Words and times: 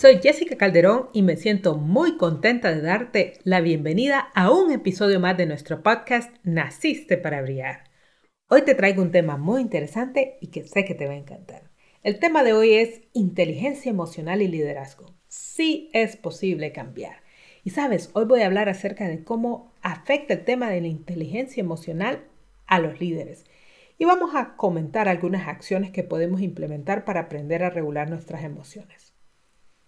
Soy 0.00 0.18
Jessica 0.22 0.56
Calderón 0.56 1.10
y 1.12 1.20
me 1.20 1.36
siento 1.36 1.76
muy 1.76 2.16
contenta 2.16 2.74
de 2.74 2.80
darte 2.80 3.34
la 3.44 3.60
bienvenida 3.60 4.30
a 4.34 4.50
un 4.50 4.72
episodio 4.72 5.20
más 5.20 5.36
de 5.36 5.44
nuestro 5.44 5.82
podcast 5.82 6.34
Naciste 6.42 7.18
para 7.18 7.42
Brillar. 7.42 7.84
Hoy 8.48 8.62
te 8.62 8.74
traigo 8.74 9.02
un 9.02 9.10
tema 9.10 9.36
muy 9.36 9.60
interesante 9.60 10.38
y 10.40 10.46
que 10.46 10.64
sé 10.64 10.86
que 10.86 10.94
te 10.94 11.06
va 11.06 11.12
a 11.12 11.18
encantar. 11.18 11.70
El 12.02 12.18
tema 12.18 12.42
de 12.44 12.54
hoy 12.54 12.76
es 12.76 13.02
inteligencia 13.12 13.90
emocional 13.90 14.40
y 14.40 14.48
liderazgo. 14.48 15.04
Sí 15.28 15.90
es 15.92 16.16
posible 16.16 16.72
cambiar. 16.72 17.16
Y 17.62 17.68
sabes, 17.68 18.08
hoy 18.14 18.24
voy 18.24 18.40
a 18.40 18.46
hablar 18.46 18.70
acerca 18.70 19.06
de 19.06 19.22
cómo 19.22 19.74
afecta 19.82 20.32
el 20.32 20.46
tema 20.46 20.70
de 20.70 20.80
la 20.80 20.88
inteligencia 20.88 21.60
emocional 21.60 22.24
a 22.66 22.78
los 22.78 23.00
líderes. 23.00 23.44
Y 23.98 24.06
vamos 24.06 24.34
a 24.34 24.56
comentar 24.56 25.10
algunas 25.10 25.46
acciones 25.46 25.90
que 25.90 26.04
podemos 26.04 26.40
implementar 26.40 27.04
para 27.04 27.20
aprender 27.20 27.62
a 27.62 27.68
regular 27.68 28.08
nuestras 28.08 28.44
emociones. 28.44 29.09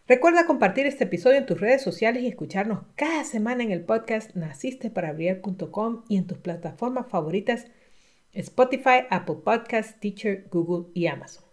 Recuerda 0.08 0.47
compartir 0.47 0.86
este 0.86 1.05
episodio 1.05 1.39
en 1.39 1.47
tus 1.47 1.61
redes 1.61 1.81
sociales 1.81 2.22
y 2.22 2.27
escucharnos 2.27 2.81
cada 2.97 3.22
semana 3.25 3.62
en 3.62 3.70
el 3.70 3.84
podcast 3.84 4.34
nacisteparabriar.com 4.34 6.03
y 6.09 6.17
en 6.17 6.27
tus 6.27 6.39
plataformas 6.39 7.06
favoritas 7.09 7.67
Spotify, 8.33 9.06
Apple 9.11 9.36
Podcasts, 9.44 10.00
Teacher, 10.00 10.48
Google 10.50 10.91
y 10.94 11.06
Amazon. 11.06 11.44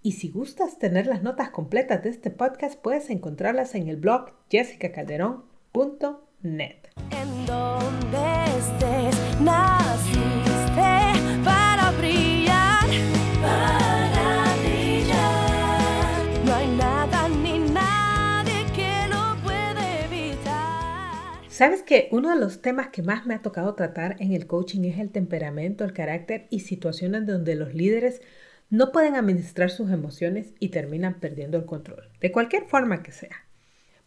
Y 0.00 0.12
si 0.12 0.30
gustas 0.30 0.78
tener 0.78 1.06
las 1.06 1.22
notas 1.22 1.50
completas 1.50 2.02
de 2.02 2.08
este 2.10 2.30
podcast, 2.30 2.80
puedes 2.80 3.10
encontrarlas 3.10 3.74
en 3.74 3.88
el 3.88 3.96
blog 3.96 4.30
jessicacalderón.net. 4.48 6.76
Sabes 21.62 21.84
que 21.84 22.08
uno 22.10 22.30
de 22.30 22.40
los 22.40 22.60
temas 22.60 22.88
que 22.88 23.04
más 23.04 23.24
me 23.24 23.34
ha 23.34 23.40
tocado 23.40 23.76
tratar 23.76 24.16
en 24.18 24.32
el 24.32 24.48
coaching 24.48 24.82
es 24.82 24.98
el 24.98 25.10
temperamento, 25.12 25.84
el 25.84 25.92
carácter 25.92 26.48
y 26.50 26.58
situaciones 26.58 27.24
donde 27.24 27.54
los 27.54 27.72
líderes 27.72 28.20
no 28.68 28.90
pueden 28.90 29.14
administrar 29.14 29.70
sus 29.70 29.92
emociones 29.92 30.54
y 30.58 30.70
terminan 30.70 31.20
perdiendo 31.20 31.56
el 31.56 31.64
control, 31.64 32.10
de 32.20 32.32
cualquier 32.32 32.64
forma 32.64 33.04
que 33.04 33.12
sea. 33.12 33.46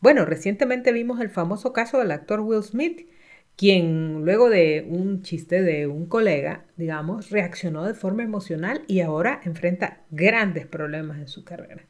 Bueno, 0.02 0.26
recientemente 0.26 0.92
vimos 0.92 1.22
el 1.22 1.30
famoso 1.30 1.72
caso 1.72 1.98
del 1.98 2.12
actor 2.12 2.42
Will 2.42 2.62
Smith, 2.62 3.08
quien 3.56 4.26
luego 4.26 4.50
de 4.50 4.86
un 4.90 5.22
chiste 5.22 5.62
de 5.62 5.88
un 5.88 6.08
colega, 6.08 6.66
digamos, 6.76 7.30
reaccionó 7.30 7.86
de 7.86 7.94
forma 7.94 8.24
emocional 8.24 8.84
y 8.88 9.00
ahora 9.00 9.40
enfrenta 9.46 10.04
grandes 10.12 10.68
problemas 10.68 11.20
en 11.20 11.30
su 11.30 11.46
carrera. 11.46 11.86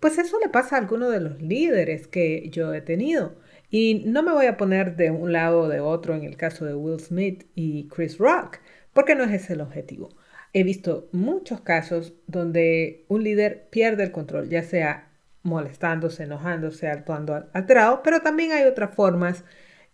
Pues 0.00 0.18
eso 0.18 0.40
le 0.40 0.48
pasa 0.48 0.74
a 0.74 0.80
algunos 0.80 1.12
de 1.12 1.20
los 1.20 1.40
líderes 1.40 2.08
que 2.08 2.48
yo 2.50 2.74
he 2.74 2.80
tenido. 2.80 3.36
Y 3.74 4.02
no 4.04 4.22
me 4.22 4.32
voy 4.32 4.44
a 4.44 4.58
poner 4.58 4.96
de 4.96 5.10
un 5.10 5.32
lado 5.32 5.62
o 5.62 5.68
de 5.68 5.80
otro 5.80 6.14
en 6.14 6.24
el 6.24 6.36
caso 6.36 6.66
de 6.66 6.74
Will 6.74 7.00
Smith 7.00 7.46
y 7.54 7.88
Chris 7.88 8.18
Rock, 8.18 8.58
porque 8.92 9.14
no 9.14 9.24
es 9.24 9.32
ese 9.32 9.54
el 9.54 9.62
objetivo. 9.62 10.10
He 10.52 10.62
visto 10.62 11.08
muchos 11.12 11.62
casos 11.62 12.12
donde 12.26 13.06
un 13.08 13.24
líder 13.24 13.68
pierde 13.70 14.04
el 14.04 14.12
control, 14.12 14.50
ya 14.50 14.62
sea 14.62 15.08
molestándose, 15.42 16.24
enojándose, 16.24 16.86
actuando 16.86 17.48
alterado, 17.54 18.02
pero 18.04 18.20
también 18.20 18.52
hay 18.52 18.64
otras 18.64 18.94
formas 18.94 19.42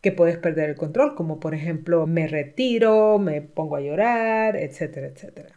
que 0.00 0.10
puedes 0.10 0.38
perder 0.38 0.70
el 0.70 0.76
control, 0.76 1.14
como 1.14 1.38
por 1.38 1.54
ejemplo 1.54 2.04
me 2.08 2.26
retiro, 2.26 3.20
me 3.20 3.42
pongo 3.42 3.76
a 3.76 3.80
llorar, 3.80 4.56
etcétera, 4.56 5.06
etcétera. 5.06 5.54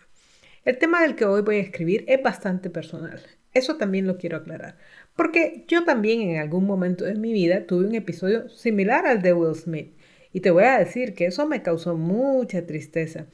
El 0.64 0.78
tema 0.78 1.02
del 1.02 1.16
que 1.16 1.26
hoy 1.26 1.42
voy 1.42 1.56
a 1.56 1.62
escribir 1.62 2.06
es 2.08 2.22
bastante 2.22 2.70
personal. 2.70 3.20
Eso 3.54 3.78
también 3.78 4.06
lo 4.06 4.18
quiero 4.18 4.38
aclarar, 4.38 4.78
porque 5.16 5.66
yo 5.68 5.84
también 5.84 6.22
en 6.22 6.38
algún 6.38 6.66
momento 6.66 7.06
de 7.06 7.16
mi 7.16 7.34
vida 7.34 7.66
tuve 7.66 7.88
un 7.88 7.96
episodio 7.96 8.50
similar 8.50 9.06
al 9.06 9.22
de 9.22 9.34
Will 9.34 9.56
Smith 9.56 9.94
y 10.34 10.40
te 10.40 10.52
voy 10.52 10.64
a 10.64 10.80
decir 10.80 11.14
que 11.14 11.26
eso 11.26 11.48
me 11.48 11.62
causó 11.62 11.98
mucha 11.98 12.66
tristeza 12.66 13.28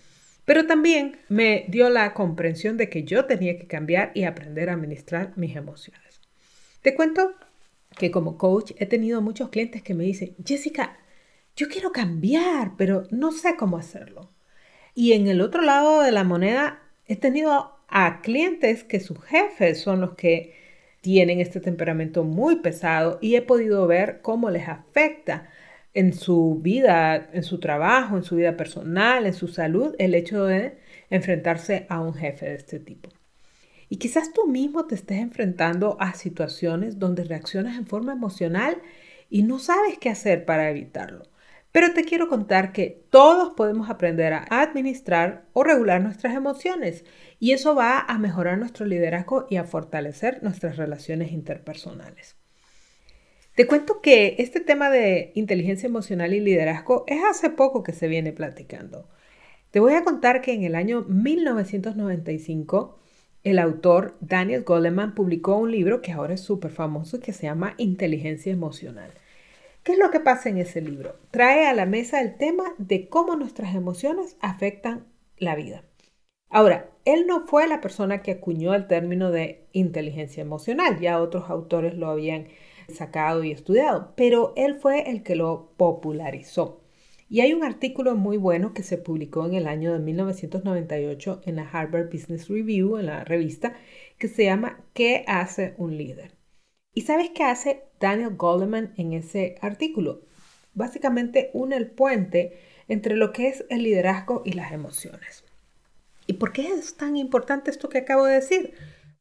pero 0.48 0.66
también 0.66 1.20
me 1.28 1.66
dio 1.68 1.90
la 1.90 2.14
comprensión 2.14 2.78
de 2.78 2.90
que 2.90 3.04
yo 3.04 3.26
tenía 3.26 3.60
que 3.60 3.68
cambiar 3.68 4.14
y 4.14 4.24
aprender 4.24 4.70
a 4.70 4.76
administrar 4.76 5.34
mis 5.36 5.58
emociones. 5.58 6.22
Te 6.82 6.96
cuento 6.96 7.34
que 7.98 8.12
como 8.12 8.38
coach 8.38 8.72
he 8.78 8.86
tenido 8.86 9.22
muchos 9.22 9.50
clientes 9.50 9.84
que 9.84 9.94
me 9.94 10.06
dicen, 10.06 10.38
Jessica, 10.46 11.00
yo 11.58 11.68
quiero 11.68 11.92
cambiar, 11.92 12.78
pero 12.78 13.04
no 13.12 13.34
sé 13.34 13.58
cómo 13.58 13.76
hacerlo. 13.76 14.32
Y 14.96 15.12
en 15.12 15.28
el 15.28 15.42
otro 15.42 15.64
lado 15.64 16.02
de 16.02 16.14
la 16.14 16.24
moneda 16.24 16.82
he 17.08 17.18
tenido 17.18 17.82
a 17.90 18.22
clientes 18.22 18.86
que 18.86 19.02
sus 19.02 19.22
jefes 19.26 19.82
son 19.82 20.00
los 20.00 20.16
que 20.16 20.56
tienen 21.02 21.40
este 21.40 21.60
temperamento 21.60 22.24
muy 22.24 22.58
pesado 22.58 23.20
y 23.22 23.36
he 23.36 23.42
podido 23.42 23.88
ver 23.88 24.22
cómo 24.22 24.50
les 24.50 24.68
afecta 24.68 25.50
en 25.94 26.14
su 26.14 26.60
vida, 26.62 27.30
en 27.34 27.44
su 27.44 27.60
trabajo, 27.60 28.18
en 28.18 28.24
su 28.24 28.36
vida 28.36 28.56
personal, 28.56 29.26
en 29.26 29.34
su 29.34 29.48
salud, 29.48 29.96
el 30.00 30.14
hecho 30.16 30.46
de 30.46 30.78
enfrentarse 31.10 31.88
a 31.90 32.02
un 32.02 32.14
jefe 32.14 32.46
de 32.46 32.56
este 32.56 32.80
tipo. 32.80 33.10
Y 33.90 33.98
quizás 33.98 34.34
tú 34.34 34.48
mismo 34.48 34.86
te 34.86 34.96
estés 34.96 35.20
enfrentando 35.20 35.98
a 36.00 36.14
situaciones 36.14 37.00
donde 37.00 37.24
reaccionas 37.24 37.78
en 37.78 37.88
forma 37.88 38.12
emocional 38.14 38.82
y 39.30 39.44
no 39.44 39.60
sabes 39.60 39.98
qué 39.98 40.10
hacer 40.10 40.46
para 40.46 40.70
evitarlo. 40.70 41.24
Pero 41.78 41.94
te 41.94 42.06
quiero 42.06 42.28
contar 42.28 42.72
que 42.72 43.06
todos 43.12 43.54
podemos 43.54 43.92
aprender 43.92 44.34
a 44.34 44.48
administrar 44.50 45.46
o 45.54 45.64
regular 45.64 46.02
nuestras 46.02 46.34
emociones 46.34 47.06
y 47.40 47.52
eso 47.52 47.76
va 47.76 48.00
a 48.00 48.18
mejorar 48.18 48.58
nuestro 48.58 48.88
liderazgo 48.88 49.46
y 49.48 49.58
a 49.58 49.64
fortalecer 49.64 50.42
nuestras 50.42 50.78
relaciones 50.78 51.32
interpersonales. 51.32 52.36
Te 53.54 53.68
cuento 53.68 54.02
que 54.02 54.38
este 54.40 54.60
tema 54.60 54.90
de 54.90 55.32
inteligencia 55.36 55.86
emocional 55.86 56.34
y 56.34 56.40
liderazgo 56.40 57.04
es 57.06 57.24
hace 57.24 57.52
poco 57.52 57.84
que 57.84 57.94
se 57.94 58.08
viene 58.08 58.32
platicando. 58.32 59.08
Te 59.70 59.80
voy 59.80 59.94
a 59.94 60.04
contar 60.04 60.42
que 60.42 60.54
en 60.54 60.64
el 60.64 60.74
año 60.74 61.06
1995 61.08 62.98
el 63.44 63.60
autor 63.60 64.18
Daniel 64.20 64.64
Goleman 64.64 65.14
publicó 65.14 65.58
un 65.58 65.70
libro 65.70 66.02
que 66.02 66.12
ahora 66.12 66.34
es 66.34 66.42
súper 66.42 66.72
famoso 66.72 67.20
que 67.20 67.34
se 67.34 67.44
llama 67.44 67.76
Inteligencia 67.78 68.52
Emocional. 68.52 69.12
¿Qué 69.88 69.94
es 69.94 70.00
lo 70.00 70.12
que 70.12 70.20
pasa 70.20 70.50
en 70.50 70.58
ese 70.58 70.82
libro? 70.82 71.16
Trae 71.32 71.66
a 71.66 71.74
la 71.74 71.86
mesa 71.86 72.20
el 72.20 72.36
tema 72.36 72.76
de 72.78 73.08
cómo 73.08 73.38
nuestras 73.38 73.74
emociones 73.74 74.36
afectan 74.42 75.06
la 75.38 75.56
vida. 75.56 75.86
Ahora, 76.50 76.90
él 77.06 77.26
no 77.26 77.48
fue 77.48 77.70
la 77.70 77.80
persona 77.80 78.22
que 78.22 78.32
acuñó 78.32 78.76
el 78.76 78.88
término 78.88 79.32
de 79.32 79.66
inteligencia 79.72 80.42
emocional, 80.42 81.00
ya 81.00 81.22
otros 81.22 81.50
autores 81.50 81.94
lo 81.94 82.10
habían 82.10 82.50
sacado 82.90 83.46
y 83.46 83.52
estudiado, 83.54 84.12
pero 84.18 84.52
él 84.58 84.76
fue 84.76 85.10
el 85.10 85.24
que 85.24 85.38
lo 85.38 85.72
popularizó. 85.78 86.82
Y 87.30 87.40
hay 87.40 87.54
un 87.54 87.64
artículo 87.64 88.18
muy 88.18 88.36
bueno 88.36 88.74
que 88.74 88.84
se 88.84 88.98
publicó 88.98 89.46
en 89.46 89.54
el 89.54 89.68
año 89.68 89.94
de 89.94 90.00
1998 90.00 91.44
en 91.46 91.56
la 91.56 91.70
Harvard 91.70 92.12
Business 92.12 92.50
Review, 92.50 92.98
en 92.98 93.06
la 93.06 93.24
revista, 93.24 93.78
que 94.18 94.28
se 94.28 94.44
llama 94.44 94.84
¿Qué 94.92 95.24
hace 95.28 95.76
un 95.78 95.96
líder? 95.96 96.37
¿Y 96.94 97.02
sabes 97.02 97.30
qué 97.30 97.44
hace 97.44 97.84
Daniel 98.00 98.36
Goleman 98.36 98.94
en 98.98 99.14
ese 99.14 99.56
artículo? 99.62 100.22
Básicamente 100.74 101.52
une 101.54 101.76
el 101.76 101.92
puente 101.92 102.60
entre 102.88 103.16
lo 103.16 103.34
que 103.34 103.48
es 103.50 103.66
el 103.70 103.84
liderazgo 103.84 104.42
y 104.46 104.54
las 104.54 104.72
emociones. 104.72 105.44
¿Y 106.26 106.34
por 106.34 106.52
qué 106.52 106.68
es 106.68 106.98
tan 106.98 107.18
importante 107.18 107.72
esto 107.72 107.90
que 107.90 108.00
acabo 108.00 108.26
de 108.26 108.36
decir? 108.36 108.74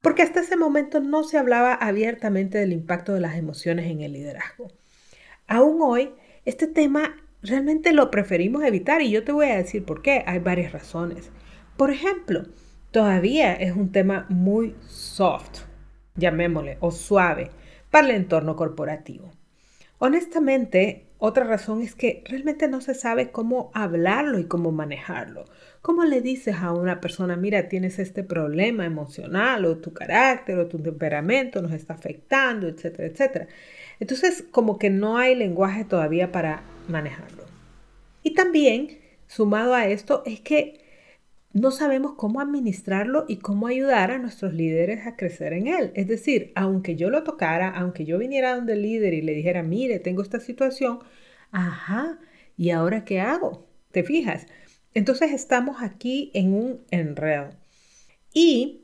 porque 0.07 0.23
hasta 0.23 0.39
ese 0.39 0.57
momento 0.57 1.01
no 1.01 1.25
se 1.25 1.37
hablaba 1.37 1.75
abiertamente 1.75 2.59
del 2.59 2.73
impacto 2.73 3.13
de 3.13 3.19
las 3.19 3.35
emociones 3.35 3.91
en 3.91 4.03
el 4.03 4.13
liderazgo. 4.13 4.69
Aún 5.49 5.83
hoy, 5.83 6.11
este 6.45 6.69
tema 6.69 7.17
realmente 7.43 7.93
lo 7.93 8.09
preferimos 8.09 8.63
evitar 8.63 9.03
y 9.03 9.11
yo 9.11 9.25
te 9.25 9.33
voy 9.33 9.47
a 9.47 9.57
decir 9.57 9.85
por 9.85 10.03
qué. 10.03 10.23
Hay 10.29 10.39
varias 10.39 10.71
razones. 10.71 11.31
Por 11.77 11.91
ejemplo, 11.91 12.45
todavía 12.93 13.53
es 13.55 13.75
un 13.75 13.91
tema 13.91 14.27
muy 14.29 14.77
soft, 14.87 15.63
llamémosle, 16.17 16.79
o 16.81 16.91
suave, 16.91 17.51
para 17.91 18.09
el 18.09 18.15
entorno 18.15 18.57
corporativo. 18.57 19.31
Honestamente, 19.99 21.07
otra 21.19 21.45
razón 21.45 21.81
es 21.81 21.95
que 21.95 22.23
realmente 22.27 22.69
no 22.69 22.83
se 22.83 22.95
sabe 22.95 23.31
cómo 23.31 23.71
hablarlo 23.73 24.39
y 24.39 24.45
cómo 24.45 24.71
manejarlo. 24.71 25.47
¿Cómo 25.81 26.05
le 26.05 26.21
dices 26.21 26.57
a 26.57 26.73
una 26.73 27.01
persona, 27.01 27.37
mira, 27.37 27.69
tienes 27.69 27.99
este 27.99 28.23
problema 28.23 28.85
emocional 28.85 29.65
o 29.65 29.79
tu 29.79 29.95
carácter 29.95 30.59
o 30.59 30.67
tu 30.67 30.79
temperamento 30.79 31.63
nos 31.63 31.73
está 31.73 31.95
afectando, 31.95 32.69
etcétera, 32.69 33.09
etcétera? 33.09 33.47
Entonces, 33.99 34.45
como 34.51 34.79
que 34.79 34.91
no 34.91 35.17
hay 35.17 35.35
lenguaje 35.35 35.85
todavía 35.85 36.33
para 36.33 36.63
manejarlo. 36.89 37.45
Y 38.23 38.35
también, 38.35 38.99
sumado 39.27 39.75
a 39.75 39.87
esto, 39.87 40.23
es 40.27 40.41
que 40.41 40.86
no 41.57 41.71
sabemos 41.71 42.13
cómo 42.17 42.43
administrarlo 42.43 43.25
y 43.29 43.39
cómo 43.39 43.67
ayudar 43.67 44.11
a 44.11 44.19
nuestros 44.19 44.53
líderes 44.53 45.07
a 45.07 45.17
crecer 45.17 45.55
en 45.55 45.69
él. 45.69 45.91
Es 45.95 46.07
decir, 46.07 46.53
aunque 46.55 46.97
yo 46.97 47.09
lo 47.09 47.23
tocara, 47.23 47.71
aunque 47.71 48.05
yo 48.05 48.19
viniera 48.19 48.55
donde 48.55 48.75
el 48.75 48.83
líder 48.83 49.15
y 49.15 49.23
le 49.23 49.33
dijera, 49.33 49.63
mire, 49.63 49.99
tengo 49.99 50.21
esta 50.21 50.39
situación, 50.39 50.99
ajá, 51.53 52.19
¿y 52.59 52.71
ahora 52.71 53.07
qué 53.07 53.21
hago? 53.21 53.67
¿Te 53.91 54.03
fijas? 54.03 54.47
Entonces 54.93 55.33
estamos 55.33 55.79
aquí 55.81 56.31
en 56.35 56.53
un 56.53 56.85
enredo. 56.91 57.49
Y 58.35 58.83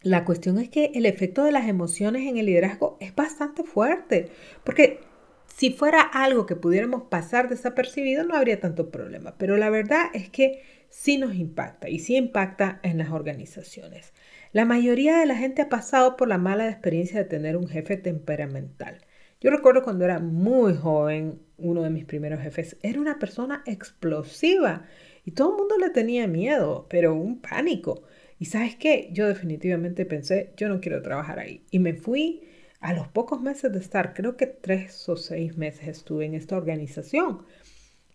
la 0.00 0.24
cuestión 0.24 0.58
es 0.58 0.68
que 0.68 0.92
el 0.94 1.06
efecto 1.06 1.42
de 1.42 1.50
las 1.50 1.66
emociones 1.66 2.28
en 2.28 2.36
el 2.36 2.46
liderazgo 2.46 2.98
es 3.00 3.12
bastante 3.16 3.64
fuerte, 3.64 4.30
porque 4.62 5.00
si 5.46 5.70
fuera 5.70 6.00
algo 6.00 6.46
que 6.46 6.54
pudiéramos 6.54 7.02
pasar 7.10 7.48
desapercibido 7.48 8.22
no 8.22 8.36
habría 8.36 8.60
tanto 8.60 8.92
problema, 8.92 9.34
pero 9.38 9.56
la 9.56 9.70
verdad 9.70 10.06
es 10.14 10.30
que 10.30 10.81
sí 10.92 11.16
nos 11.16 11.34
impacta 11.34 11.88
y 11.88 11.98
sí 11.98 12.16
impacta 12.16 12.78
en 12.82 12.98
las 12.98 13.10
organizaciones. 13.10 14.12
La 14.52 14.66
mayoría 14.66 15.18
de 15.18 15.26
la 15.26 15.36
gente 15.36 15.62
ha 15.62 15.68
pasado 15.70 16.16
por 16.16 16.28
la 16.28 16.36
mala 16.38 16.68
experiencia 16.68 17.18
de 17.18 17.24
tener 17.24 17.56
un 17.56 17.66
jefe 17.66 17.96
temperamental. 17.96 19.00
Yo 19.40 19.50
recuerdo 19.50 19.82
cuando 19.82 20.04
era 20.04 20.20
muy 20.20 20.74
joven, 20.76 21.40
uno 21.56 21.82
de 21.82 21.90
mis 21.90 22.04
primeros 22.04 22.40
jefes 22.40 22.76
era 22.82 23.00
una 23.00 23.18
persona 23.18 23.62
explosiva 23.66 24.84
y 25.24 25.32
todo 25.32 25.52
el 25.52 25.56
mundo 25.56 25.78
le 25.78 25.90
tenía 25.90 26.28
miedo, 26.28 26.86
pero 26.90 27.14
un 27.14 27.40
pánico. 27.40 28.02
Y 28.38 28.44
sabes 28.44 28.76
qué, 28.76 29.08
yo 29.12 29.26
definitivamente 29.26 30.04
pensé, 30.04 30.52
yo 30.56 30.68
no 30.68 30.80
quiero 30.80 31.00
trabajar 31.00 31.38
ahí. 31.38 31.64
Y 31.70 31.78
me 31.78 31.94
fui 31.94 32.42
a 32.80 32.92
los 32.92 33.08
pocos 33.08 33.40
meses 33.40 33.72
de 33.72 33.78
estar, 33.78 34.12
creo 34.12 34.36
que 34.36 34.46
tres 34.46 35.08
o 35.08 35.16
seis 35.16 35.56
meses 35.56 35.88
estuve 35.88 36.26
en 36.26 36.34
esta 36.34 36.56
organización. 36.56 37.46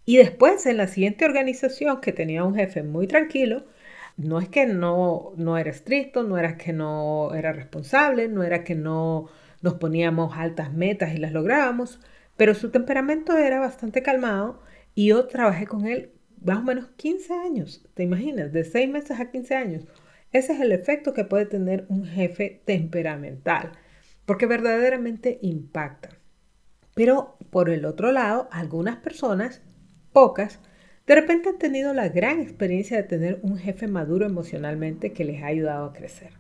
Y 0.08 0.16
después 0.16 0.66
en 0.66 0.78
la 0.78 0.88
siguiente 0.88 1.26
organización 1.26 2.00
que 2.00 2.14
tenía 2.14 2.46
un 2.46 2.56
jefe 2.56 2.82
muy 2.82 3.08
tranquilo, 3.08 3.66
no 4.16 4.40
es 4.40 4.48
que 4.48 4.66
no, 4.66 5.34
no 5.36 5.58
era 5.58 5.70
estricto, 5.70 6.24
no 6.24 6.38
era 6.38 6.56
que 6.56 6.72
no 6.72 7.34
era 7.36 7.52
responsable, 7.52 8.30
no 8.30 8.42
era 8.42 8.64
que 8.64 8.74
no 8.74 9.28
nos 9.62 9.74
poníamos 9.74 10.38
altas 10.38 10.72
metas 10.72 11.14
y 11.14 11.18
las 11.18 11.34
lográbamos, 11.34 12.00
pero 12.38 12.56
su 12.56 12.72
temperamento 12.72 13.38
era 13.38 13.60
bastante 13.60 14.02
calmado 14.02 14.62
y 14.96 15.08
yo 15.08 15.28
trabajé 15.28 15.68
con 15.68 15.86
él 15.86 16.14
más 16.42 16.60
o 16.60 16.64
menos 16.64 16.88
15 16.96 17.34
años, 17.34 17.86
¿te 17.94 18.04
imaginas? 18.04 18.54
De 18.54 18.64
6 18.64 18.90
meses 18.90 19.20
a 19.20 19.30
15 19.30 19.56
años. 19.56 19.88
Ese 20.32 20.54
es 20.54 20.62
el 20.62 20.72
efecto 20.72 21.14
que 21.14 21.26
puede 21.26 21.48
tener 21.48 21.86
un 21.90 22.06
jefe 22.06 22.62
temperamental, 22.64 23.74
porque 24.26 24.46
verdaderamente 24.46 25.38
impacta. 25.42 26.12
Pero 26.96 27.38
por 27.50 27.70
el 27.70 27.84
otro 27.84 28.14
lado, 28.14 28.48
algunas 28.54 28.96
personas 28.96 29.62
pocas, 30.18 30.58
de 31.06 31.14
repente 31.14 31.50
han 31.50 31.60
tenido 31.60 31.94
la 31.94 32.10
gran 32.10 32.40
experiencia 32.40 32.98
de 32.98 33.04
tener 33.04 33.40
un 33.44 33.60
jefe 33.60 33.86
maduro 33.86 34.26
emocionalmente 34.26 35.14
que 35.14 35.24
les 35.24 35.44
ha 35.44 35.46
ayudado 35.46 35.86
a 35.86 35.94
crecer. 35.94 36.32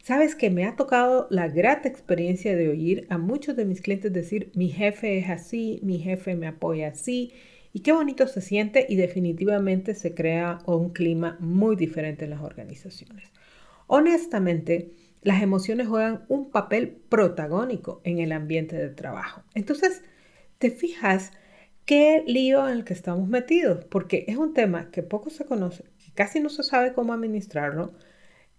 Sabes 0.00 0.36
que 0.36 0.50
me 0.50 0.66
ha 0.66 0.76
tocado 0.76 1.26
la 1.28 1.48
grata 1.48 1.88
experiencia 1.88 2.54
de 2.54 2.68
oír 2.68 3.08
a 3.10 3.18
muchos 3.18 3.56
de 3.56 3.64
mis 3.64 3.80
clientes 3.80 4.12
decir, 4.12 4.52
mi 4.54 4.68
jefe 4.68 5.18
es 5.18 5.30
así, 5.30 5.80
mi 5.82 5.98
jefe 5.98 6.36
me 6.36 6.46
apoya 6.46 6.90
así, 6.90 7.32
y 7.72 7.80
qué 7.80 7.90
bonito 7.90 8.28
se 8.28 8.40
siente 8.40 8.86
y 8.88 8.94
definitivamente 8.94 9.96
se 9.96 10.14
crea 10.14 10.60
un 10.64 10.90
clima 10.90 11.36
muy 11.40 11.74
diferente 11.74 12.24
en 12.24 12.30
las 12.30 12.42
organizaciones. 12.42 13.32
Honestamente, 13.88 14.92
las 15.22 15.42
emociones 15.42 15.88
juegan 15.88 16.24
un 16.28 16.52
papel 16.52 17.00
protagónico 17.08 18.00
en 18.04 18.20
el 18.20 18.30
ambiente 18.30 18.76
de 18.76 18.90
trabajo. 18.90 19.42
Entonces, 19.56 20.04
te 20.58 20.70
fijas 20.70 21.32
qué 21.88 22.22
lío 22.26 22.68
en 22.68 22.76
el 22.76 22.84
que 22.84 22.92
estamos 22.92 23.30
metidos, 23.30 23.86
porque 23.86 24.26
es 24.28 24.36
un 24.36 24.52
tema 24.52 24.90
que 24.90 25.02
poco 25.02 25.30
se 25.30 25.46
conoce, 25.46 25.84
que 26.04 26.12
casi 26.12 26.38
no 26.38 26.50
se 26.50 26.62
sabe 26.62 26.92
cómo 26.92 27.14
administrarlo, 27.14 27.94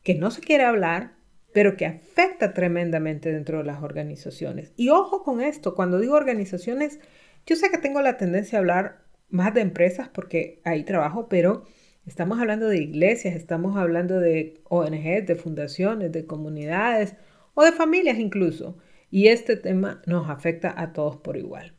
que 0.02 0.16
no 0.16 0.32
se 0.32 0.42
quiere 0.42 0.64
hablar, 0.64 1.14
pero 1.54 1.78
que 1.78 1.86
afecta 1.86 2.56
tremendamente 2.56 3.32
dentro 3.32 3.60
de 3.60 3.66
las 3.66 3.84
organizaciones. 3.84 4.74
Y 4.78 4.90
ojo 4.90 5.22
con 5.22 5.42
esto, 5.42 5.76
cuando 5.76 6.00
digo 6.00 6.16
organizaciones, 6.16 7.00
yo 7.46 7.56
sé 7.56 7.70
que 7.70 7.78
tengo 7.78 8.02
la 8.02 8.18
tendencia 8.18 8.58
a 8.58 8.62
hablar 8.62 9.04
más 9.30 9.54
de 9.54 9.62
empresas 9.62 10.10
porque 10.10 10.60
ahí 10.66 10.84
trabajo, 10.84 11.30
pero 11.30 11.66
estamos 12.08 12.40
hablando 12.40 12.68
de 12.68 12.82
iglesias, 12.82 13.36
estamos 13.36 13.78
hablando 13.78 14.20
de 14.20 14.60
ONGs, 14.70 15.28
de 15.28 15.36
fundaciones, 15.36 16.12
de 16.12 16.26
comunidades 16.26 17.16
o 17.54 17.64
de 17.64 17.74
familias 17.74 18.18
incluso. 18.18 18.80
Y 19.12 19.28
este 19.28 19.56
tema 19.56 20.02
nos 20.08 20.32
afecta 20.32 20.74
a 20.76 20.94
todos 20.94 21.18
por 21.18 21.38
igual. 21.38 21.79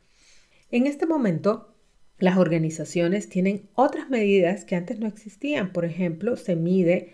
En 0.71 0.87
este 0.87 1.05
momento, 1.05 1.75
las 2.17 2.37
organizaciones 2.37 3.27
tienen 3.27 3.69
otras 3.73 4.09
medidas 4.09 4.63
que 4.63 4.77
antes 4.77 4.99
no 4.99 5.07
existían. 5.07 5.73
Por 5.73 5.83
ejemplo, 5.83 6.37
se 6.37 6.55
mide 6.55 7.11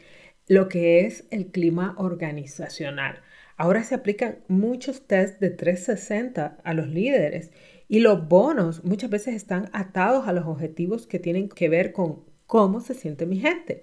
lo 0.47 0.69
que 0.69 1.05
es 1.05 1.25
el 1.31 1.47
clima 1.47 1.95
organizacional. 1.97 3.19
Ahora 3.55 3.83
se 3.83 3.95
aplican 3.95 4.43
muchos 4.47 5.07
tests 5.07 5.39
de 5.39 5.49
360 5.49 6.59
a 6.63 6.73
los 6.75 6.87
líderes 6.87 7.51
y 7.87 7.99
los 7.99 8.27
bonos 8.27 8.83
muchas 8.85 9.09
veces 9.09 9.33
están 9.33 9.71
atados 9.73 10.27
a 10.27 10.33
los 10.33 10.45
objetivos 10.45 11.07
que 11.07 11.17
tienen 11.17 11.49
que 11.49 11.67
ver 11.67 11.93
con 11.93 12.25
cómo 12.45 12.79
se 12.79 12.93
siente 12.93 13.25
mi 13.25 13.39
gente. 13.39 13.81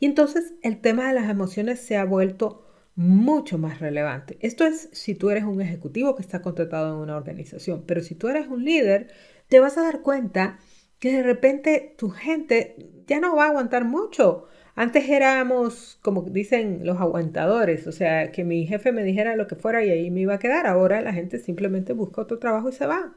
Y 0.00 0.04
entonces 0.04 0.52
el 0.62 0.82
tema 0.82 1.08
de 1.08 1.14
las 1.14 1.30
emociones 1.30 1.80
se 1.80 1.96
ha 1.96 2.04
vuelto 2.04 2.66
mucho 2.96 3.58
más 3.58 3.80
relevante. 3.80 4.38
Esto 4.40 4.64
es 4.64 4.88
si 4.92 5.14
tú 5.14 5.30
eres 5.30 5.44
un 5.44 5.60
ejecutivo 5.60 6.14
que 6.14 6.22
está 6.22 6.42
contratado 6.42 6.94
en 6.94 7.00
una 7.00 7.16
organización, 7.16 7.84
pero 7.86 8.02
si 8.02 8.14
tú 8.14 8.28
eres 8.28 8.46
un 8.48 8.64
líder, 8.64 9.08
te 9.48 9.60
vas 9.60 9.76
a 9.78 9.82
dar 9.82 10.00
cuenta 10.02 10.58
que 10.98 11.12
de 11.12 11.22
repente 11.22 11.94
tu 11.98 12.10
gente 12.10 12.76
ya 13.06 13.20
no 13.20 13.36
va 13.36 13.46
a 13.46 13.48
aguantar 13.48 13.84
mucho. 13.84 14.46
Antes 14.76 15.08
éramos, 15.08 15.98
como 16.02 16.22
dicen 16.22 16.80
los 16.84 17.00
aguantadores, 17.00 17.86
o 17.86 17.92
sea, 17.92 18.32
que 18.32 18.44
mi 18.44 18.66
jefe 18.66 18.90
me 18.92 19.04
dijera 19.04 19.36
lo 19.36 19.46
que 19.46 19.54
fuera 19.56 19.84
y 19.84 19.90
ahí 19.90 20.10
me 20.10 20.20
iba 20.20 20.34
a 20.34 20.38
quedar. 20.38 20.66
Ahora 20.66 21.00
la 21.00 21.12
gente 21.12 21.38
simplemente 21.38 21.92
busca 21.92 22.22
otro 22.22 22.38
trabajo 22.38 22.68
y 22.70 22.72
se 22.72 22.86
va. 22.86 23.14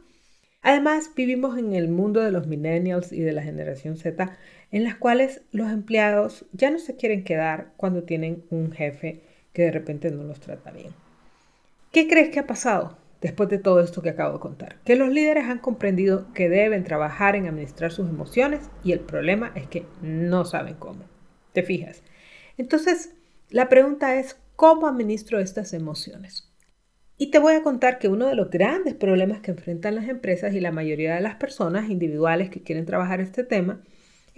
Además, 0.62 1.12
vivimos 1.16 1.58
en 1.58 1.74
el 1.74 1.88
mundo 1.88 2.22
de 2.22 2.32
los 2.32 2.48
millennials 2.48 3.14
y 3.14 3.22
de 3.22 3.32
la 3.32 3.42
generación 3.42 3.96
Z, 3.96 4.38
en 4.72 4.84
las 4.84 4.96
cuales 4.96 5.42
los 5.52 5.72
empleados 5.72 6.46
ya 6.52 6.72
no 6.72 6.80
se 6.80 6.96
quieren 6.96 7.24
quedar 7.24 7.74
cuando 7.78 8.04
tienen 8.04 8.44
un 8.50 8.72
jefe 8.72 9.24
que 9.58 9.64
de 9.64 9.72
repente 9.72 10.12
no 10.12 10.22
los 10.22 10.40
trata 10.40 10.70
bien. 10.70 10.94
¿Qué 11.92 12.08
crees 12.08 12.30
que 12.30 12.38
ha 12.40 12.46
pasado 12.46 12.96
después 13.22 13.50
de 13.50 13.58
todo 13.58 13.80
esto 13.80 14.04
que 14.04 14.10
acabo 14.12 14.34
de 14.34 14.40
contar? 14.40 14.76
Que 14.86 14.96
los 14.96 15.10
líderes 15.10 15.46
han 15.46 15.58
comprendido 15.58 16.32
que 16.36 16.48
deben 16.48 16.84
trabajar 16.84 17.36
en 17.36 17.48
administrar 17.48 17.92
sus 17.92 18.08
emociones 18.08 18.70
y 18.84 18.92
el 18.92 19.00
problema 19.00 19.52
es 19.56 19.66
que 19.66 19.88
no 20.04 20.46
saben 20.46 20.76
cómo. 20.76 21.06
¿Te 21.54 21.64
fijas? 21.64 22.04
Entonces, 22.60 23.16
la 23.50 23.68
pregunta 23.68 24.20
es, 24.20 24.38
¿cómo 24.56 24.86
administro 24.86 25.40
estas 25.40 25.74
emociones? 25.74 26.48
Y 27.18 27.32
te 27.32 27.40
voy 27.40 27.56
a 27.56 27.64
contar 27.64 27.98
que 27.98 28.10
uno 28.10 28.28
de 28.28 28.36
los 28.36 28.52
grandes 28.52 28.94
problemas 28.94 29.40
que 29.40 29.50
enfrentan 29.50 29.96
las 29.96 30.08
empresas 30.08 30.54
y 30.54 30.60
la 30.60 30.72
mayoría 30.72 31.16
de 31.16 31.22
las 31.22 31.38
personas 31.38 31.90
individuales 31.90 32.52
que 32.52 32.62
quieren 32.62 32.86
trabajar 32.86 33.22
este 33.22 33.44
tema 33.44 33.82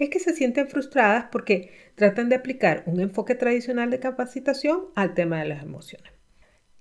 es 0.04 0.10
que 0.10 0.18
se 0.18 0.34
sienten 0.34 0.68
frustradas 0.68 1.26
porque 1.30 1.70
tratan 1.94 2.28
de 2.28 2.36
aplicar 2.36 2.82
un 2.86 3.00
enfoque 3.00 3.34
tradicional 3.34 3.90
de 3.90 4.00
capacitación 4.00 4.86
al 4.94 5.14
tema 5.14 5.40
de 5.40 5.48
las 5.48 5.62
emociones. 5.62 6.12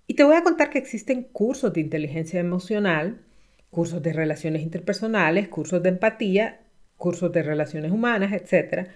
Y 0.07 0.15
te 0.15 0.23
voy 0.23 0.35
a 0.35 0.43
contar 0.43 0.69
que 0.69 0.79
existen 0.79 1.23
cursos 1.23 1.73
de 1.73 1.81
inteligencia 1.81 2.39
emocional, 2.39 3.21
cursos 3.69 4.01
de 4.01 4.13
relaciones 4.13 4.63
interpersonales, 4.63 5.49
cursos 5.49 5.83
de 5.83 5.89
empatía, 5.89 6.61
cursos 6.97 7.31
de 7.31 7.43
relaciones 7.43 7.91
humanas, 7.91 8.33
etc. 8.33 8.87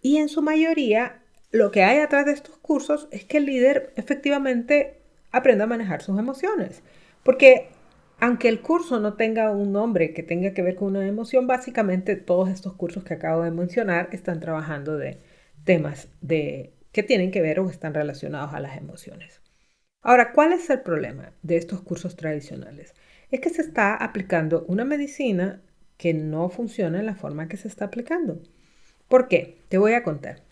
Y 0.00 0.16
en 0.18 0.28
su 0.28 0.42
mayoría, 0.42 1.22
lo 1.50 1.70
que 1.70 1.82
hay 1.82 1.98
atrás 1.98 2.26
de 2.26 2.32
estos 2.32 2.56
cursos 2.56 3.08
es 3.10 3.24
que 3.24 3.38
el 3.38 3.46
líder 3.46 3.92
efectivamente 3.96 5.02
aprenda 5.32 5.64
a 5.64 5.68
manejar 5.68 6.02
sus 6.02 6.18
emociones. 6.18 6.82
Porque 7.22 7.68
aunque 8.20 8.48
el 8.48 8.60
curso 8.60 9.00
no 9.00 9.14
tenga 9.14 9.50
un 9.50 9.72
nombre 9.72 10.12
que 10.12 10.22
tenga 10.22 10.52
que 10.52 10.62
ver 10.62 10.76
con 10.76 10.88
una 10.88 11.06
emoción, 11.06 11.46
básicamente 11.46 12.16
todos 12.16 12.48
estos 12.48 12.74
cursos 12.74 13.04
que 13.04 13.14
acabo 13.14 13.42
de 13.42 13.50
mencionar 13.50 14.08
están 14.12 14.40
trabajando 14.40 14.96
de 14.96 15.18
temas 15.64 16.08
de, 16.20 16.72
que 16.92 17.02
tienen 17.02 17.30
que 17.30 17.40
ver 17.40 17.60
o 17.60 17.70
están 17.70 17.94
relacionados 17.94 18.54
a 18.54 18.60
las 18.60 18.76
emociones. 18.76 19.40
Ahora, 20.02 20.32
¿cuál 20.32 20.52
es 20.52 20.70
el 20.70 20.80
problema 20.80 21.32
de 21.42 21.56
estos 21.56 21.82
cursos 21.82 22.16
tradicionales? 22.16 22.94
Es 23.30 23.40
que 23.40 23.50
se 23.50 23.62
está 23.62 23.94
aplicando 23.94 24.64
una 24.66 24.84
medicina 24.84 25.62
que 25.96 26.14
no 26.14 26.48
funciona 26.48 26.98
en 26.98 27.06
la 27.06 27.14
forma 27.14 27.48
que 27.48 27.58
se 27.58 27.68
está 27.68 27.86
aplicando. 27.86 28.42
¿Por 29.08 29.28
qué? 29.28 29.58
Te 29.68 29.76
voy 29.76 29.92
a 29.92 30.02
contar. 30.02 30.42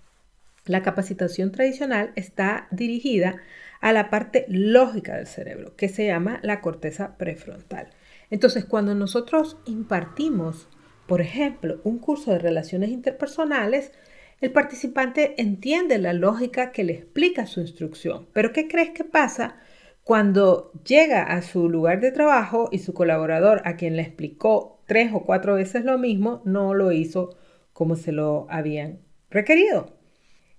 La 0.67 0.83
capacitación 0.83 1.51
tradicional 1.51 2.13
está 2.15 2.69
dirigida 2.71 3.41
a 3.81 3.93
la 3.93 4.11
parte 4.11 4.45
lógica 4.49 5.17
del 5.17 5.27
cerebro, 5.27 5.77
que 5.77 5.89
se 5.89 6.07
llama 6.07 6.41
la 6.43 6.61
corteza 6.61 7.17
prefrontal. 7.17 7.91
Entonces, 8.31 8.65
cuando 8.65 8.95
nosotros 8.95 9.57
impartimos, 9.67 10.69
por 11.07 11.21
ejemplo, 11.21 11.81
un 11.85 11.99
curso 11.99 12.33
de 12.33 12.39
relaciones 12.39 12.91
interpersonales, 12.91 13.93
el 14.41 14.53
participante 14.53 15.35
entiende 15.41 15.99
la 15.99 16.13
lógica 16.13 16.71
que 16.71 16.85
le 16.85 16.93
explica 16.93 17.47
su 17.47 17.61
instrucción. 17.61 18.29
Pero 18.33 18.53
¿qué 18.53 18.69
crees 18.69 18.91
que 18.91 19.05
pasa 19.05 19.57
cuando 20.05 20.73
llega 20.85 21.23
a 21.23 21.43
su 21.43 21.69
lugar 21.69 22.01
de 22.01 22.13
trabajo 22.13 22.69
y 22.71 22.79
su 22.79 22.95
colaborador, 22.95 23.63
a 23.65 23.77
quien 23.77 23.97
le 23.97 24.03
explicó 24.03 24.81
tres 24.87 25.13
o 25.13 25.25
cuatro 25.25 25.55
veces 25.55 25.85
lo 25.85 25.99
mismo, 25.99 26.41
no 26.45 26.73
lo 26.73 26.93
hizo 26.93 27.37
como 27.73 27.97
se 27.97 28.13
lo 28.13 28.47
habían 28.49 29.01
requerido? 29.29 29.97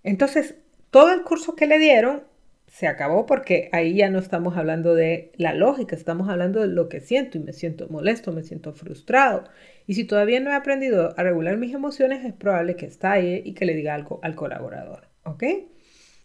Entonces, 0.03 0.55
todo 0.91 1.13
el 1.13 1.23
curso 1.23 1.55
que 1.55 1.67
le 1.67 1.79
dieron 1.79 2.23
se 2.71 2.87
acabó 2.87 3.25
porque 3.25 3.69
ahí 3.71 3.95
ya 3.95 4.09
no 4.09 4.19
estamos 4.19 4.55
hablando 4.55 4.93
de 4.93 5.31
la 5.37 5.53
lógica, 5.53 5.95
estamos 5.95 6.29
hablando 6.29 6.61
de 6.61 6.67
lo 6.67 6.87
que 6.87 6.99
siento 6.99 7.37
y 7.37 7.41
me 7.41 7.53
siento 7.53 7.87
molesto, 7.89 8.31
me 8.31 8.43
siento 8.43 8.73
frustrado. 8.73 9.45
Y 9.87 9.95
si 9.95 10.03
todavía 10.03 10.39
no 10.39 10.51
he 10.51 10.55
aprendido 10.55 11.13
a 11.17 11.23
regular 11.23 11.57
mis 11.57 11.73
emociones, 11.73 12.23
es 12.23 12.33
probable 12.33 12.75
que 12.75 12.85
estalle 12.85 13.41
y 13.43 13.53
que 13.53 13.65
le 13.65 13.73
diga 13.73 13.95
algo 13.95 14.19
al 14.21 14.35
colaborador. 14.35 15.07
¿Ok? 15.23 15.43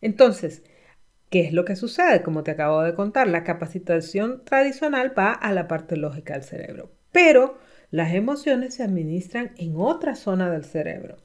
Entonces, 0.02 0.62
¿qué 1.30 1.40
es 1.40 1.52
lo 1.52 1.64
que 1.64 1.76
sucede? 1.76 2.22
Como 2.22 2.42
te 2.42 2.50
acabo 2.50 2.82
de 2.82 2.94
contar, 2.94 3.26
la 3.26 3.42
capacitación 3.42 4.44
tradicional 4.44 5.18
va 5.18 5.32
a 5.32 5.52
la 5.52 5.66
parte 5.66 5.96
lógica 5.96 6.34
del 6.34 6.42
cerebro, 6.42 6.92
pero 7.10 7.58
las 7.90 8.12
emociones 8.12 8.74
se 8.74 8.82
administran 8.82 9.52
en 9.56 9.76
otra 9.76 10.14
zona 10.14 10.50
del 10.50 10.64
cerebro 10.64 11.16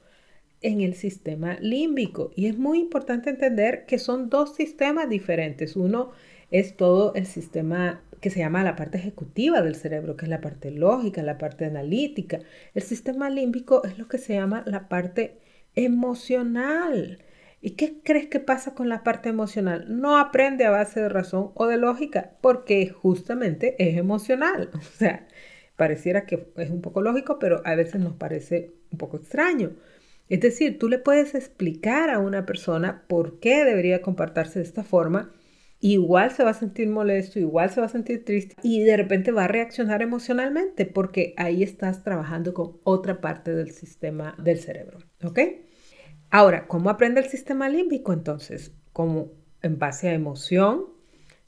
en 0.62 0.80
el 0.80 0.94
sistema 0.94 1.56
límbico. 1.60 2.30
Y 2.36 2.46
es 2.46 2.58
muy 2.58 2.78
importante 2.78 3.30
entender 3.30 3.86
que 3.86 3.98
son 3.98 4.28
dos 4.28 4.54
sistemas 4.54 5.08
diferentes. 5.08 5.76
Uno 5.76 6.10
es 6.50 6.76
todo 6.76 7.14
el 7.14 7.26
sistema 7.26 8.02
que 8.20 8.30
se 8.30 8.40
llama 8.40 8.62
la 8.64 8.76
parte 8.76 8.98
ejecutiva 8.98 9.62
del 9.62 9.74
cerebro, 9.74 10.16
que 10.16 10.26
es 10.26 10.30
la 10.30 10.40
parte 10.40 10.70
lógica, 10.70 11.22
la 11.22 11.38
parte 11.38 11.64
analítica. 11.64 12.40
El 12.74 12.82
sistema 12.82 13.30
límbico 13.30 13.82
es 13.84 13.98
lo 13.98 14.08
que 14.08 14.18
se 14.18 14.34
llama 14.34 14.62
la 14.66 14.88
parte 14.88 15.38
emocional. 15.74 17.18
¿Y 17.62 17.70
qué 17.72 18.00
crees 18.02 18.26
que 18.28 18.40
pasa 18.40 18.74
con 18.74 18.88
la 18.88 19.02
parte 19.04 19.28
emocional? 19.28 19.86
No 19.88 20.18
aprende 20.18 20.64
a 20.64 20.70
base 20.70 21.00
de 21.00 21.08
razón 21.08 21.52
o 21.54 21.66
de 21.66 21.76
lógica, 21.76 22.32
porque 22.40 22.88
justamente 22.88 23.76
es 23.78 23.96
emocional. 23.96 24.70
O 24.74 24.80
sea, 24.80 25.26
pareciera 25.76 26.26
que 26.26 26.46
es 26.56 26.70
un 26.70 26.82
poco 26.82 27.00
lógico, 27.00 27.38
pero 27.38 27.62
a 27.64 27.74
veces 27.74 28.00
nos 28.00 28.14
parece 28.14 28.72
un 28.90 28.98
poco 28.98 29.18
extraño. 29.18 29.72
Es 30.30 30.40
decir, 30.40 30.78
tú 30.78 30.88
le 30.88 31.00
puedes 31.00 31.34
explicar 31.34 32.08
a 32.08 32.20
una 32.20 32.46
persona 32.46 33.04
por 33.08 33.40
qué 33.40 33.64
debería 33.64 34.00
comportarse 34.00 34.60
de 34.60 34.64
esta 34.64 34.84
forma. 34.84 35.32
Igual 35.80 36.30
se 36.30 36.44
va 36.44 36.50
a 36.50 36.54
sentir 36.54 36.88
molesto, 36.88 37.40
igual 37.40 37.70
se 37.70 37.80
va 37.80 37.86
a 37.86 37.90
sentir 37.90 38.24
triste 38.24 38.54
y 38.62 38.84
de 38.84 38.96
repente 38.96 39.32
va 39.32 39.44
a 39.44 39.48
reaccionar 39.48 40.02
emocionalmente 40.02 40.86
porque 40.86 41.34
ahí 41.36 41.64
estás 41.64 42.04
trabajando 42.04 42.54
con 42.54 42.78
otra 42.84 43.20
parte 43.20 43.52
del 43.52 43.72
sistema 43.72 44.36
del 44.38 44.60
cerebro. 44.60 44.98
¿Ok? 45.24 45.40
Ahora, 46.30 46.68
¿cómo 46.68 46.90
aprende 46.90 47.20
el 47.20 47.26
sistema 47.26 47.68
límbico 47.68 48.12
entonces? 48.12 48.72
Como 48.92 49.32
en 49.62 49.80
base 49.80 50.10
a 50.10 50.14
emoción, 50.14 50.84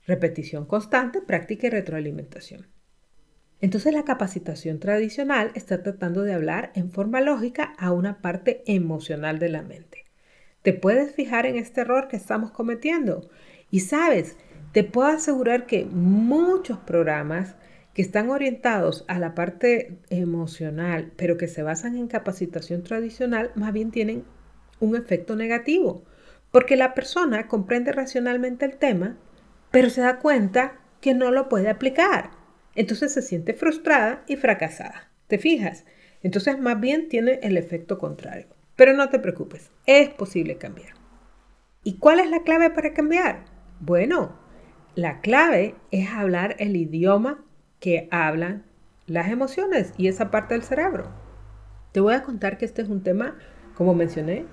repetición 0.06 0.66
constante, 0.66 1.20
práctica 1.20 1.68
y 1.68 1.70
retroalimentación. 1.70 2.66
Entonces 3.62 3.94
la 3.94 4.04
capacitación 4.04 4.80
tradicional 4.80 5.52
está 5.54 5.84
tratando 5.84 6.22
de 6.22 6.34
hablar 6.34 6.72
en 6.74 6.90
forma 6.90 7.20
lógica 7.20 7.72
a 7.78 7.92
una 7.92 8.20
parte 8.20 8.64
emocional 8.66 9.38
de 9.38 9.48
la 9.48 9.62
mente. 9.62 10.04
¿Te 10.62 10.72
puedes 10.72 11.14
fijar 11.14 11.46
en 11.46 11.54
este 11.54 11.82
error 11.82 12.08
que 12.08 12.16
estamos 12.16 12.50
cometiendo? 12.50 13.30
Y 13.70 13.80
sabes, 13.80 14.36
te 14.72 14.82
puedo 14.82 15.08
asegurar 15.08 15.66
que 15.66 15.84
muchos 15.84 16.78
programas 16.78 17.54
que 17.94 18.02
están 18.02 18.30
orientados 18.30 19.04
a 19.06 19.20
la 19.20 19.36
parte 19.36 19.96
emocional, 20.10 21.12
pero 21.16 21.36
que 21.36 21.46
se 21.46 21.62
basan 21.62 21.96
en 21.96 22.08
capacitación 22.08 22.82
tradicional, 22.82 23.52
más 23.54 23.72
bien 23.72 23.92
tienen 23.92 24.24
un 24.80 24.96
efecto 24.96 25.36
negativo, 25.36 26.02
porque 26.50 26.76
la 26.76 26.94
persona 26.94 27.46
comprende 27.46 27.92
racionalmente 27.92 28.64
el 28.64 28.76
tema, 28.76 29.18
pero 29.70 29.88
se 29.88 30.00
da 30.00 30.18
cuenta 30.18 30.80
que 31.00 31.14
no 31.14 31.30
lo 31.30 31.48
puede 31.48 31.68
aplicar. 31.68 32.41
Entonces 32.74 33.12
se 33.12 33.22
siente 33.22 33.54
frustrada 33.54 34.24
y 34.26 34.36
fracasada. 34.36 35.10
¿Te 35.26 35.38
fijas? 35.38 35.84
Entonces 36.22 36.58
más 36.58 36.80
bien 36.80 37.08
tiene 37.08 37.40
el 37.42 37.56
efecto 37.56 37.98
contrario. 37.98 38.46
Pero 38.76 38.94
no 38.94 39.08
te 39.10 39.18
preocupes, 39.18 39.70
es 39.86 40.08
posible 40.10 40.56
cambiar. 40.56 40.94
¿Y 41.84 41.98
cuál 41.98 42.20
es 42.20 42.30
la 42.30 42.42
clave 42.42 42.70
para 42.70 42.94
cambiar? 42.94 43.44
Bueno, 43.80 44.38
la 44.94 45.20
clave 45.20 45.74
es 45.90 46.08
hablar 46.10 46.56
el 46.58 46.76
idioma 46.76 47.44
que 47.80 48.08
hablan 48.10 48.64
las 49.06 49.30
emociones 49.30 49.92
y 49.96 50.08
esa 50.08 50.30
parte 50.30 50.54
del 50.54 50.62
cerebro. 50.62 51.12
Te 51.92 52.00
voy 52.00 52.14
a 52.14 52.22
contar 52.22 52.56
que 52.56 52.64
este 52.64 52.82
es 52.82 52.88
un 52.88 53.02
tema, 53.02 53.36
como 53.74 53.94
mencioné, 53.94 54.46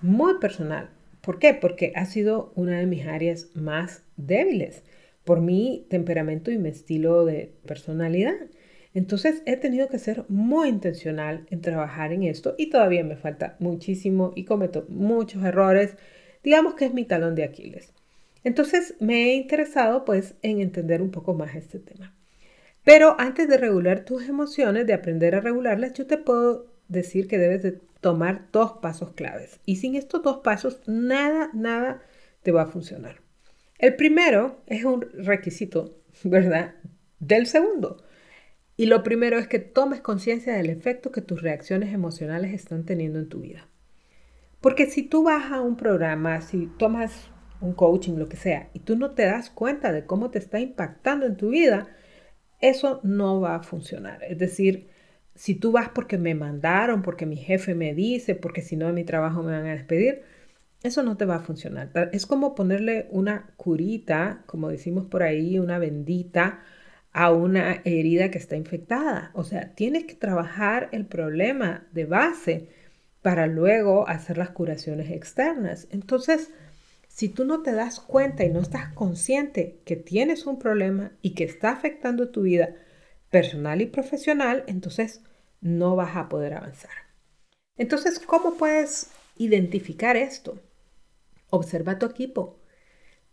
muy 0.00 0.38
personal. 0.38 0.90
¿Por 1.20 1.38
qué? 1.38 1.52
Porque 1.52 1.92
ha 1.96 2.06
sido 2.06 2.52
una 2.54 2.78
de 2.78 2.86
mis 2.86 3.06
áreas 3.06 3.48
más 3.54 4.04
débiles 4.16 4.84
por 5.28 5.42
mi 5.42 5.84
temperamento 5.90 6.50
y 6.50 6.56
mi 6.56 6.70
estilo 6.70 7.26
de 7.26 7.52
personalidad. 7.66 8.46
Entonces 8.94 9.42
he 9.44 9.58
tenido 9.58 9.90
que 9.90 9.98
ser 9.98 10.24
muy 10.30 10.70
intencional 10.70 11.44
en 11.50 11.60
trabajar 11.60 12.14
en 12.14 12.22
esto 12.22 12.54
y 12.56 12.70
todavía 12.70 13.04
me 13.04 13.14
falta 13.14 13.54
muchísimo 13.58 14.32
y 14.34 14.46
cometo 14.46 14.86
muchos 14.88 15.44
errores. 15.44 15.98
Digamos 16.42 16.76
que 16.76 16.86
es 16.86 16.94
mi 16.94 17.04
talón 17.04 17.34
de 17.34 17.44
Aquiles. 17.44 17.92
Entonces 18.42 18.94
me 19.00 19.24
he 19.24 19.34
interesado 19.34 20.06
pues 20.06 20.34
en 20.40 20.62
entender 20.62 21.02
un 21.02 21.10
poco 21.10 21.34
más 21.34 21.54
este 21.56 21.78
tema. 21.78 22.14
Pero 22.82 23.14
antes 23.18 23.50
de 23.50 23.58
regular 23.58 24.06
tus 24.06 24.26
emociones, 24.26 24.86
de 24.86 24.94
aprender 24.94 25.34
a 25.34 25.42
regularlas, 25.42 25.92
yo 25.92 26.06
te 26.06 26.16
puedo 26.16 26.72
decir 26.88 27.28
que 27.28 27.36
debes 27.36 27.62
de 27.62 27.78
tomar 28.00 28.46
dos 28.50 28.78
pasos 28.80 29.12
claves. 29.12 29.60
Y 29.66 29.76
sin 29.76 29.94
estos 29.94 30.22
dos 30.22 30.38
pasos, 30.38 30.80
nada, 30.86 31.50
nada 31.52 32.00
te 32.42 32.50
va 32.50 32.62
a 32.62 32.66
funcionar. 32.66 33.27
El 33.78 33.94
primero 33.94 34.60
es 34.66 34.84
un 34.84 35.02
requisito, 35.12 35.98
¿verdad? 36.24 36.74
Del 37.20 37.46
segundo. 37.46 38.02
Y 38.76 38.86
lo 38.86 39.02
primero 39.02 39.38
es 39.38 39.46
que 39.46 39.60
tomes 39.60 40.00
conciencia 40.00 40.54
del 40.54 40.70
efecto 40.70 41.12
que 41.12 41.20
tus 41.20 41.42
reacciones 41.42 41.94
emocionales 41.94 42.52
están 42.52 42.84
teniendo 42.84 43.18
en 43.18 43.28
tu 43.28 43.40
vida. 43.40 43.68
Porque 44.60 44.86
si 44.86 45.04
tú 45.04 45.22
vas 45.22 45.52
a 45.52 45.60
un 45.60 45.76
programa, 45.76 46.40
si 46.40 46.66
tomas 46.78 47.30
un 47.60 47.72
coaching, 47.72 48.14
lo 48.14 48.28
que 48.28 48.36
sea, 48.36 48.68
y 48.72 48.80
tú 48.80 48.96
no 48.96 49.12
te 49.12 49.24
das 49.24 49.50
cuenta 49.50 49.92
de 49.92 50.06
cómo 50.06 50.30
te 50.30 50.38
está 50.38 50.58
impactando 50.58 51.26
en 51.26 51.36
tu 51.36 51.50
vida, 51.50 51.88
eso 52.60 53.00
no 53.04 53.40
va 53.40 53.56
a 53.56 53.62
funcionar. 53.62 54.24
Es 54.24 54.38
decir, 54.38 54.88
si 55.34 55.54
tú 55.54 55.70
vas 55.70 55.88
porque 55.90 56.18
me 56.18 56.34
mandaron, 56.34 57.02
porque 57.02 57.26
mi 57.26 57.36
jefe 57.36 57.74
me 57.74 57.94
dice, 57.94 58.34
porque 58.34 58.62
si 58.62 58.76
no 58.76 58.88
en 58.88 58.96
mi 58.96 59.04
trabajo 59.04 59.42
me 59.44 59.52
van 59.52 59.66
a 59.66 59.72
despedir, 59.72 60.22
eso 60.82 61.02
no 61.02 61.16
te 61.16 61.24
va 61.24 61.36
a 61.36 61.40
funcionar. 61.40 61.90
Es 62.12 62.26
como 62.26 62.54
ponerle 62.54 63.08
una 63.10 63.50
curita, 63.56 64.44
como 64.46 64.68
decimos 64.68 65.06
por 65.06 65.22
ahí, 65.22 65.58
una 65.58 65.78
bendita 65.78 66.60
a 67.12 67.32
una 67.32 67.80
herida 67.84 68.30
que 68.30 68.38
está 68.38 68.56
infectada. 68.56 69.30
O 69.34 69.44
sea, 69.44 69.74
tienes 69.74 70.04
que 70.04 70.14
trabajar 70.14 70.88
el 70.92 71.06
problema 71.06 71.88
de 71.92 72.04
base 72.04 72.68
para 73.22 73.46
luego 73.46 74.08
hacer 74.08 74.38
las 74.38 74.50
curaciones 74.50 75.10
externas. 75.10 75.88
Entonces, 75.90 76.50
si 77.08 77.28
tú 77.28 77.44
no 77.44 77.62
te 77.62 77.72
das 77.72 77.98
cuenta 77.98 78.44
y 78.44 78.50
no 78.50 78.60
estás 78.60 78.92
consciente 78.92 79.80
que 79.84 79.96
tienes 79.96 80.46
un 80.46 80.58
problema 80.58 81.10
y 81.22 81.30
que 81.34 81.44
está 81.44 81.70
afectando 81.70 82.28
tu 82.28 82.42
vida 82.42 82.76
personal 83.30 83.80
y 83.80 83.86
profesional, 83.86 84.62
entonces 84.68 85.22
no 85.60 85.96
vas 85.96 86.16
a 86.16 86.28
poder 86.28 86.54
avanzar. 86.54 86.92
Entonces, 87.76 88.20
¿cómo 88.20 88.54
puedes 88.54 89.10
identificar 89.36 90.16
esto? 90.16 90.60
Observa 91.50 91.98
tu 91.98 92.06
equipo. 92.06 92.58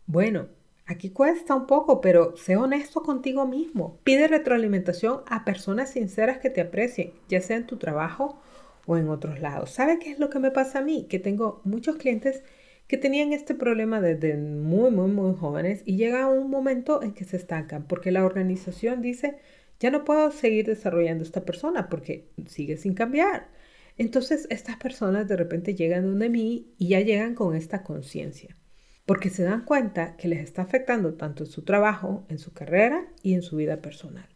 Bueno, 0.05 0.47
aquí 0.85 1.09
cuesta 1.09 1.55
un 1.55 1.67
poco, 1.67 2.01
pero 2.01 2.35
sé 2.37 2.55
honesto 2.57 3.01
contigo 3.01 3.45
mismo. 3.47 3.99
Pide 4.03 4.27
retroalimentación 4.27 5.21
a 5.27 5.45
personas 5.45 5.91
sinceras 5.91 6.37
que 6.37 6.49
te 6.49 6.61
aprecien, 6.61 7.13
ya 7.27 7.41
sea 7.41 7.57
en 7.57 7.67
tu 7.67 7.77
trabajo 7.77 8.39
o 8.85 8.97
en 8.97 9.09
otros 9.09 9.39
lados. 9.39 9.71
¿Sabe 9.71 9.99
qué 9.99 10.11
es 10.11 10.19
lo 10.19 10.29
que 10.29 10.39
me 10.39 10.51
pasa 10.51 10.79
a 10.79 10.83
mí? 10.83 11.07
Que 11.09 11.19
tengo 11.19 11.61
muchos 11.63 11.95
clientes 11.97 12.43
que 12.87 12.97
tenían 12.97 13.33
este 13.33 13.55
problema 13.55 13.99
desde 13.99 14.37
muy, 14.37 14.91
muy, 14.91 15.09
muy 15.09 15.35
jóvenes 15.35 15.81
y 15.85 15.97
llega 15.97 16.27
un 16.27 16.49
momento 16.49 17.01
en 17.01 17.13
que 17.13 17.25
se 17.25 17.37
estancan 17.37 17.87
porque 17.87 18.11
la 18.11 18.25
organización 18.25 19.01
dice, 19.01 19.39
ya 19.79 19.89
no 19.89 20.05
puedo 20.05 20.31
seguir 20.31 20.67
desarrollando 20.67 21.23
esta 21.23 21.45
persona 21.45 21.89
porque 21.89 22.27
sigue 22.47 22.77
sin 22.77 22.93
cambiar. 22.93 23.47
Entonces 23.97 24.47
estas 24.49 24.77
personas 24.77 25.27
de 25.27 25.37
repente 25.37 25.75
llegan 25.75 26.05
donde 26.05 26.29
mí 26.29 26.73
y 26.77 26.89
ya 26.89 26.99
llegan 26.99 27.35
con 27.35 27.55
esta 27.55 27.83
conciencia, 27.83 28.57
porque 29.05 29.29
se 29.29 29.43
dan 29.43 29.63
cuenta 29.63 30.17
que 30.17 30.27
les 30.27 30.39
está 30.39 30.63
afectando 30.63 31.13
tanto 31.13 31.43
en 31.43 31.49
su 31.49 31.63
trabajo, 31.63 32.25
en 32.29 32.39
su 32.39 32.53
carrera 32.53 33.07
y 33.23 33.33
en 33.33 33.41
su 33.41 33.55
vida 33.55 33.81
personal. 33.81 34.27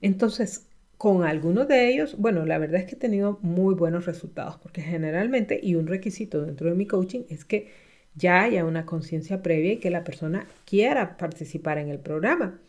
Entonces, 0.00 0.68
con 0.98 1.24
algunos 1.24 1.66
de 1.66 1.88
ellos, 1.88 2.16
bueno, 2.16 2.46
la 2.46 2.58
verdad 2.58 2.80
es 2.80 2.86
que 2.86 2.94
he 2.94 2.98
tenido 2.98 3.40
muy 3.42 3.74
buenos 3.74 4.06
resultados, 4.06 4.58
porque 4.58 4.82
generalmente, 4.82 5.58
y 5.60 5.74
un 5.74 5.88
requisito 5.88 6.44
dentro 6.44 6.68
de 6.68 6.76
mi 6.76 6.86
coaching 6.86 7.22
es 7.28 7.44
que 7.44 7.72
ya 8.14 8.42
haya 8.42 8.64
una 8.64 8.86
conciencia 8.86 9.42
previa 9.42 9.72
y 9.72 9.78
que 9.78 9.90
la 9.90 10.04
persona 10.04 10.46
quiera 10.64 11.16
participar 11.16 11.78
en 11.78 11.88
el 11.88 11.98
programa. 11.98 12.60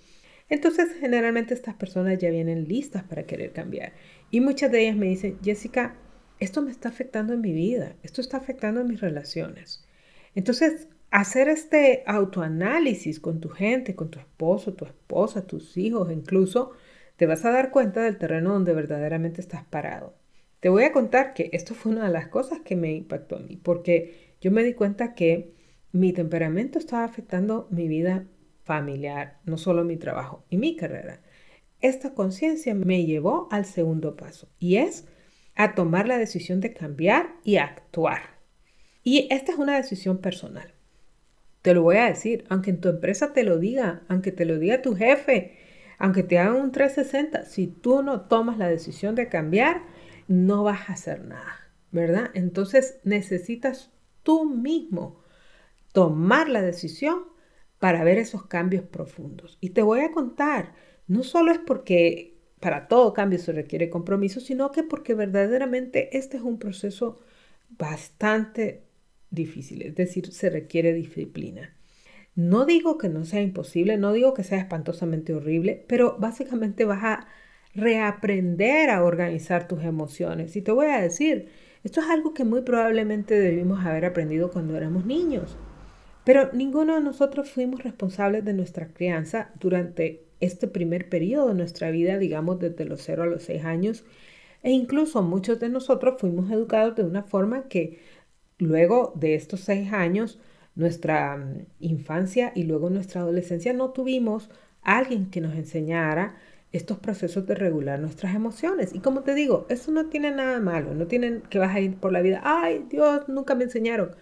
Entonces, 0.49 0.89
generalmente 0.99 1.53
estas 1.53 1.75
personas 1.75 2.17
ya 2.17 2.31
vienen 2.31 2.67
listas 2.67 3.03
para 3.03 3.23
querer 3.23 3.51
cambiar. 3.51 3.93
Y 4.31 4.41
muchas 4.41 4.71
de 4.71 4.81
ellas 4.81 4.95
me 4.95 5.07
dicen, 5.07 5.37
Jessica, 5.43 5.95
esto 6.43 6.61
me 6.61 6.71
está 6.71 6.89
afectando 6.89 7.33
en 7.33 7.41
mi 7.41 7.53
vida, 7.53 7.95
esto 8.03 8.21
está 8.21 8.37
afectando 8.37 8.81
en 8.81 8.87
mis 8.87 9.01
relaciones. 9.01 9.85
Entonces, 10.35 10.87
hacer 11.11 11.47
este 11.47 12.03
autoanálisis 12.05 13.19
con 13.19 13.39
tu 13.39 13.49
gente, 13.49 13.95
con 13.95 14.09
tu 14.09 14.19
esposo, 14.19 14.73
tu 14.73 14.85
esposa, 14.85 15.47
tus 15.47 15.77
hijos, 15.77 16.11
incluso, 16.11 16.71
te 17.17 17.27
vas 17.27 17.45
a 17.45 17.51
dar 17.51 17.71
cuenta 17.71 18.01
del 18.01 18.17
terreno 18.17 18.53
donde 18.53 18.73
verdaderamente 18.73 19.41
estás 19.41 19.63
parado. 19.63 20.15
Te 20.59 20.69
voy 20.69 20.83
a 20.83 20.91
contar 20.91 21.33
que 21.33 21.49
esto 21.53 21.75
fue 21.75 21.91
una 21.91 22.05
de 22.05 22.13
las 22.13 22.27
cosas 22.27 22.61
que 22.61 22.75
me 22.75 22.93
impactó 22.93 23.35
a 23.37 23.39
mí, 23.39 23.57
porque 23.61 24.35
yo 24.41 24.51
me 24.51 24.63
di 24.63 24.73
cuenta 24.73 25.13
que 25.13 25.53
mi 25.91 26.13
temperamento 26.13 26.79
estaba 26.79 27.03
afectando 27.03 27.67
mi 27.69 27.87
vida 27.87 28.25
familiar, 28.63 29.39
no 29.45 29.57
solo 29.57 29.83
mi 29.83 29.97
trabajo 29.97 30.43
y 30.49 30.57
mi 30.57 30.75
carrera. 30.75 31.21
Esta 31.79 32.13
conciencia 32.13 32.73
me 32.73 33.05
llevó 33.05 33.47
al 33.51 33.65
segundo 33.65 34.15
paso 34.15 34.49
y 34.57 34.77
es 34.77 35.05
a 35.55 35.75
tomar 35.75 36.07
la 36.07 36.17
decisión 36.17 36.59
de 36.59 36.73
cambiar 36.73 37.35
y 37.43 37.57
actuar. 37.57 38.39
Y 39.03 39.27
esta 39.31 39.51
es 39.51 39.57
una 39.57 39.75
decisión 39.75 40.19
personal. 40.19 40.73
Te 41.61 41.73
lo 41.73 41.83
voy 41.83 41.97
a 41.97 42.05
decir, 42.05 42.45
aunque 42.49 42.71
en 42.71 42.81
tu 42.81 42.89
empresa 42.89 43.33
te 43.33 43.43
lo 43.43 43.57
diga, 43.57 44.03
aunque 44.07 44.31
te 44.31 44.45
lo 44.45 44.59
diga 44.59 44.81
tu 44.81 44.95
jefe, 44.95 45.57
aunque 45.97 46.23
te 46.23 46.39
hagan 46.39 46.55
un 46.55 46.71
360, 46.71 47.45
si 47.45 47.67
tú 47.67 48.03
no 48.03 48.21
tomas 48.21 48.57
la 48.57 48.67
decisión 48.67 49.15
de 49.15 49.29
cambiar, 49.29 49.81
no 50.27 50.63
vas 50.63 50.89
a 50.89 50.93
hacer 50.93 51.23
nada, 51.23 51.71
¿verdad? 51.91 52.31
Entonces 52.33 52.99
necesitas 53.03 53.91
tú 54.23 54.45
mismo 54.45 55.21
tomar 55.93 56.49
la 56.49 56.61
decisión 56.61 57.23
para 57.79 58.03
ver 58.03 58.17
esos 58.17 58.45
cambios 58.45 58.83
profundos. 58.85 59.57
Y 59.61 59.69
te 59.69 59.81
voy 59.81 60.01
a 60.01 60.11
contar, 60.11 60.73
no 61.07 61.23
solo 61.23 61.51
es 61.51 61.59
porque 61.59 62.32
para 62.63 62.87
todo 62.87 63.13
cambio 63.13 63.39
se 63.39 63.51
requiere 63.51 63.89
compromiso, 63.89 64.39
sino 64.39 64.71
que 64.71 64.83
porque 64.83 65.15
verdaderamente 65.15 66.17
este 66.17 66.37
es 66.37 66.43
un 66.43 66.59
proceso 66.59 67.19
bastante 67.71 68.83
difícil, 69.31 69.81
es 69.81 69.95
decir, 69.95 70.31
se 70.31 70.49
requiere 70.49 70.93
disciplina. 70.93 71.75
No 72.35 72.65
digo 72.65 72.97
que 72.97 73.09
no 73.09 73.25
sea 73.25 73.41
imposible, 73.41 73.97
no 73.97 74.13
digo 74.13 74.33
que 74.33 74.45
sea 74.45 74.59
espantosamente 74.59 75.33
horrible, 75.33 75.83
pero 75.89 76.15
básicamente 76.17 76.85
vas 76.85 77.03
a 77.03 77.27
reaprender 77.75 78.89
a 78.91 79.03
organizar 79.03 79.67
tus 79.67 79.83
emociones. 79.83 80.55
Y 80.55 80.61
te 80.61 80.71
voy 80.71 80.87
a 80.87 81.01
decir, 81.01 81.49
esto 81.83 81.99
es 81.99 82.07
algo 82.07 82.33
que 82.33 82.45
muy 82.45 82.61
probablemente 82.61 83.37
debimos 83.37 83.85
haber 83.85 84.05
aprendido 84.05 84.51
cuando 84.51 84.77
éramos 84.77 85.05
niños. 85.05 85.57
Pero 86.23 86.49
ninguno 86.53 86.95
de 86.95 87.01
nosotros 87.01 87.51
fuimos 87.51 87.83
responsables 87.83 88.45
de 88.45 88.53
nuestra 88.53 88.87
crianza 88.87 89.51
durante 89.59 90.23
este 90.43 90.67
primer 90.67 91.09
periodo 91.09 91.49
de 91.49 91.55
nuestra 91.55 91.91
vida, 91.91 92.17
digamos 92.17 92.59
desde 92.59 92.85
los 92.85 93.01
0 93.03 93.23
a 93.23 93.25
los 93.27 93.43
6 93.43 93.65
años. 93.65 94.05
E 94.63 94.71
incluso 94.71 95.21
muchos 95.23 95.59
de 95.59 95.69
nosotros 95.69 96.15
fuimos 96.19 96.51
educados 96.51 96.95
de 96.95 97.03
una 97.03 97.23
forma 97.23 97.67
que 97.67 97.99
luego 98.59 99.13
de 99.15 99.35
estos 99.35 99.61
6 99.61 99.93
años, 99.93 100.39
nuestra 100.75 101.37
mm, 101.37 101.65
infancia 101.79 102.51
y 102.55 102.63
luego 102.63 102.89
nuestra 102.89 103.21
adolescencia 103.21 103.73
no 103.73 103.91
tuvimos 103.91 104.49
alguien 104.81 105.29
que 105.29 105.41
nos 105.41 105.55
enseñara 105.55 106.35
estos 106.71 106.97
procesos 106.99 107.45
de 107.45 107.55
regular 107.55 107.99
nuestras 107.99 108.35
emociones. 108.35 108.93
Y 108.95 108.99
como 108.99 109.21
te 109.21 109.35
digo, 109.35 109.65
eso 109.69 109.91
no 109.91 110.07
tiene 110.07 110.31
nada 110.31 110.59
malo, 110.59 110.93
no 110.95 111.07
tienen 111.07 111.41
que 111.49 111.59
vas 111.59 111.75
a 111.75 111.79
ir 111.79 111.95
por 111.97 112.11
la 112.11 112.21
vida, 112.21 112.41
ay 112.43 112.85
Dios, 112.89 113.29
nunca 113.29 113.55
me 113.55 113.65
enseñaron. 113.65 114.15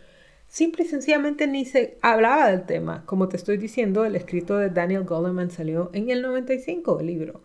Simple 0.51 0.84
y 0.84 0.88
sencillamente 0.88 1.48
ni 1.48 1.63
se 1.63 1.98
hablaba 2.01 2.51
del 2.51 2.65
tema. 2.65 3.05
Como 3.05 3.29
te 3.29 3.38
estoy 3.38 3.55
diciendo, 3.55 4.03
el 4.03 4.17
escrito 4.17 4.58
de 4.58 4.70
Daniel 4.70 5.05
Goleman 5.05 5.50
salió 5.50 5.89
en 5.93 6.10
el 6.10 6.22
95, 6.22 7.00
el 7.00 7.08
libro. 7.08 7.41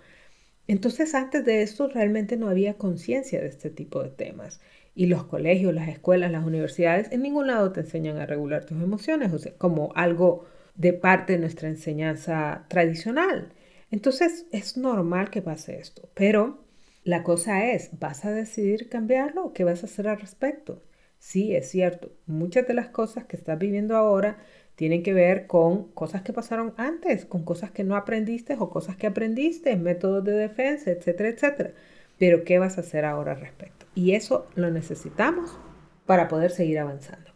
Entonces, 0.66 1.14
antes 1.14 1.44
de 1.44 1.62
esto, 1.62 1.86
realmente 1.86 2.36
no 2.36 2.48
había 2.48 2.74
conciencia 2.74 3.40
de 3.40 3.46
este 3.46 3.70
tipo 3.70 4.02
de 4.02 4.10
temas. 4.10 4.60
Y 4.96 5.06
los 5.06 5.22
colegios, 5.22 5.72
las 5.72 5.88
escuelas, 5.88 6.32
las 6.32 6.44
universidades, 6.44 7.12
en 7.12 7.22
ningún 7.22 7.46
lado 7.46 7.70
te 7.70 7.78
enseñan 7.82 8.16
a 8.18 8.26
regular 8.26 8.64
tus 8.64 8.82
emociones, 8.82 9.32
o 9.32 9.38
como 9.56 9.92
algo 9.94 10.44
de 10.74 10.92
parte 10.92 11.34
de 11.34 11.38
nuestra 11.38 11.68
enseñanza 11.68 12.66
tradicional. 12.66 13.52
Entonces, 13.92 14.46
es 14.50 14.76
normal 14.76 15.30
que 15.30 15.42
pase 15.42 15.78
esto. 15.78 16.10
Pero 16.14 16.64
la 17.04 17.22
cosa 17.22 17.70
es, 17.70 17.90
¿vas 18.00 18.24
a 18.24 18.32
decidir 18.32 18.88
cambiarlo 18.88 19.44
o 19.44 19.52
qué 19.52 19.62
vas 19.62 19.84
a 19.84 19.86
hacer 19.86 20.08
al 20.08 20.18
respecto? 20.20 20.82
Sí, 21.18 21.54
es 21.54 21.70
cierto, 21.70 22.12
muchas 22.26 22.66
de 22.66 22.74
las 22.74 22.88
cosas 22.88 23.24
que 23.24 23.36
estás 23.36 23.58
viviendo 23.58 23.96
ahora 23.96 24.38
tienen 24.76 25.02
que 25.02 25.14
ver 25.14 25.46
con 25.46 25.90
cosas 25.92 26.22
que 26.22 26.32
pasaron 26.32 26.74
antes, 26.76 27.24
con 27.24 27.44
cosas 27.44 27.70
que 27.70 27.82
no 27.82 27.96
aprendiste 27.96 28.56
o 28.58 28.70
cosas 28.70 28.96
que 28.96 29.06
aprendiste, 29.06 29.74
métodos 29.76 30.22
de 30.24 30.32
defensa, 30.32 30.90
etcétera, 30.90 31.30
etcétera. 31.30 31.72
Pero 32.18 32.44
¿qué 32.44 32.58
vas 32.58 32.76
a 32.76 32.82
hacer 32.82 33.04
ahora 33.04 33.32
al 33.32 33.40
respecto? 33.40 33.86
Y 33.94 34.12
eso 34.12 34.48
lo 34.54 34.70
necesitamos 34.70 35.58
para 36.04 36.28
poder 36.28 36.50
seguir 36.50 36.78
avanzando. 36.78 37.30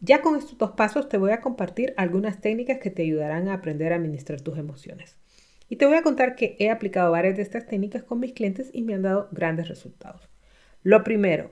Ya 0.00 0.20
con 0.20 0.36
estos 0.36 0.58
dos 0.58 0.72
pasos 0.72 1.08
te 1.08 1.18
voy 1.18 1.32
a 1.32 1.40
compartir 1.40 1.94
algunas 1.96 2.40
técnicas 2.40 2.78
que 2.78 2.90
te 2.90 3.02
ayudarán 3.02 3.48
a 3.48 3.54
aprender 3.54 3.92
a 3.92 3.96
administrar 3.96 4.40
tus 4.40 4.58
emociones. 4.58 5.16
Y 5.68 5.76
te 5.76 5.86
voy 5.86 5.96
a 5.96 6.02
contar 6.02 6.36
que 6.36 6.56
he 6.60 6.70
aplicado 6.70 7.10
varias 7.10 7.36
de 7.36 7.42
estas 7.42 7.66
técnicas 7.66 8.04
con 8.04 8.20
mis 8.20 8.32
clientes 8.32 8.70
y 8.72 8.82
me 8.82 8.94
han 8.94 9.02
dado 9.02 9.28
grandes 9.32 9.68
resultados. 9.68 10.28
Lo 10.82 11.02
primero, 11.02 11.50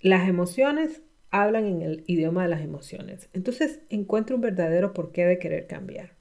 las 0.00 0.28
emociones 0.28 1.02
hablan 1.30 1.66
en 1.66 1.82
el 1.82 2.04
idioma 2.06 2.42
de 2.42 2.48
las 2.48 2.62
emociones. 2.62 3.28
Entonces 3.32 3.80
encuentra 3.88 4.34
un 4.34 4.42
verdadero 4.42 4.92
porqué 4.92 5.26
de 5.26 5.38
querer 5.38 5.66
cambiar. 5.66 6.12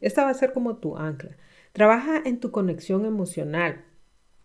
Esta 0.00 0.24
va 0.24 0.30
a 0.30 0.34
ser 0.34 0.52
como 0.52 0.76
tu 0.76 0.96
ancla. 0.96 1.36
Trabaja 1.72 2.22
en 2.24 2.40
tu 2.40 2.50
conexión 2.50 3.04
emocional 3.04 3.84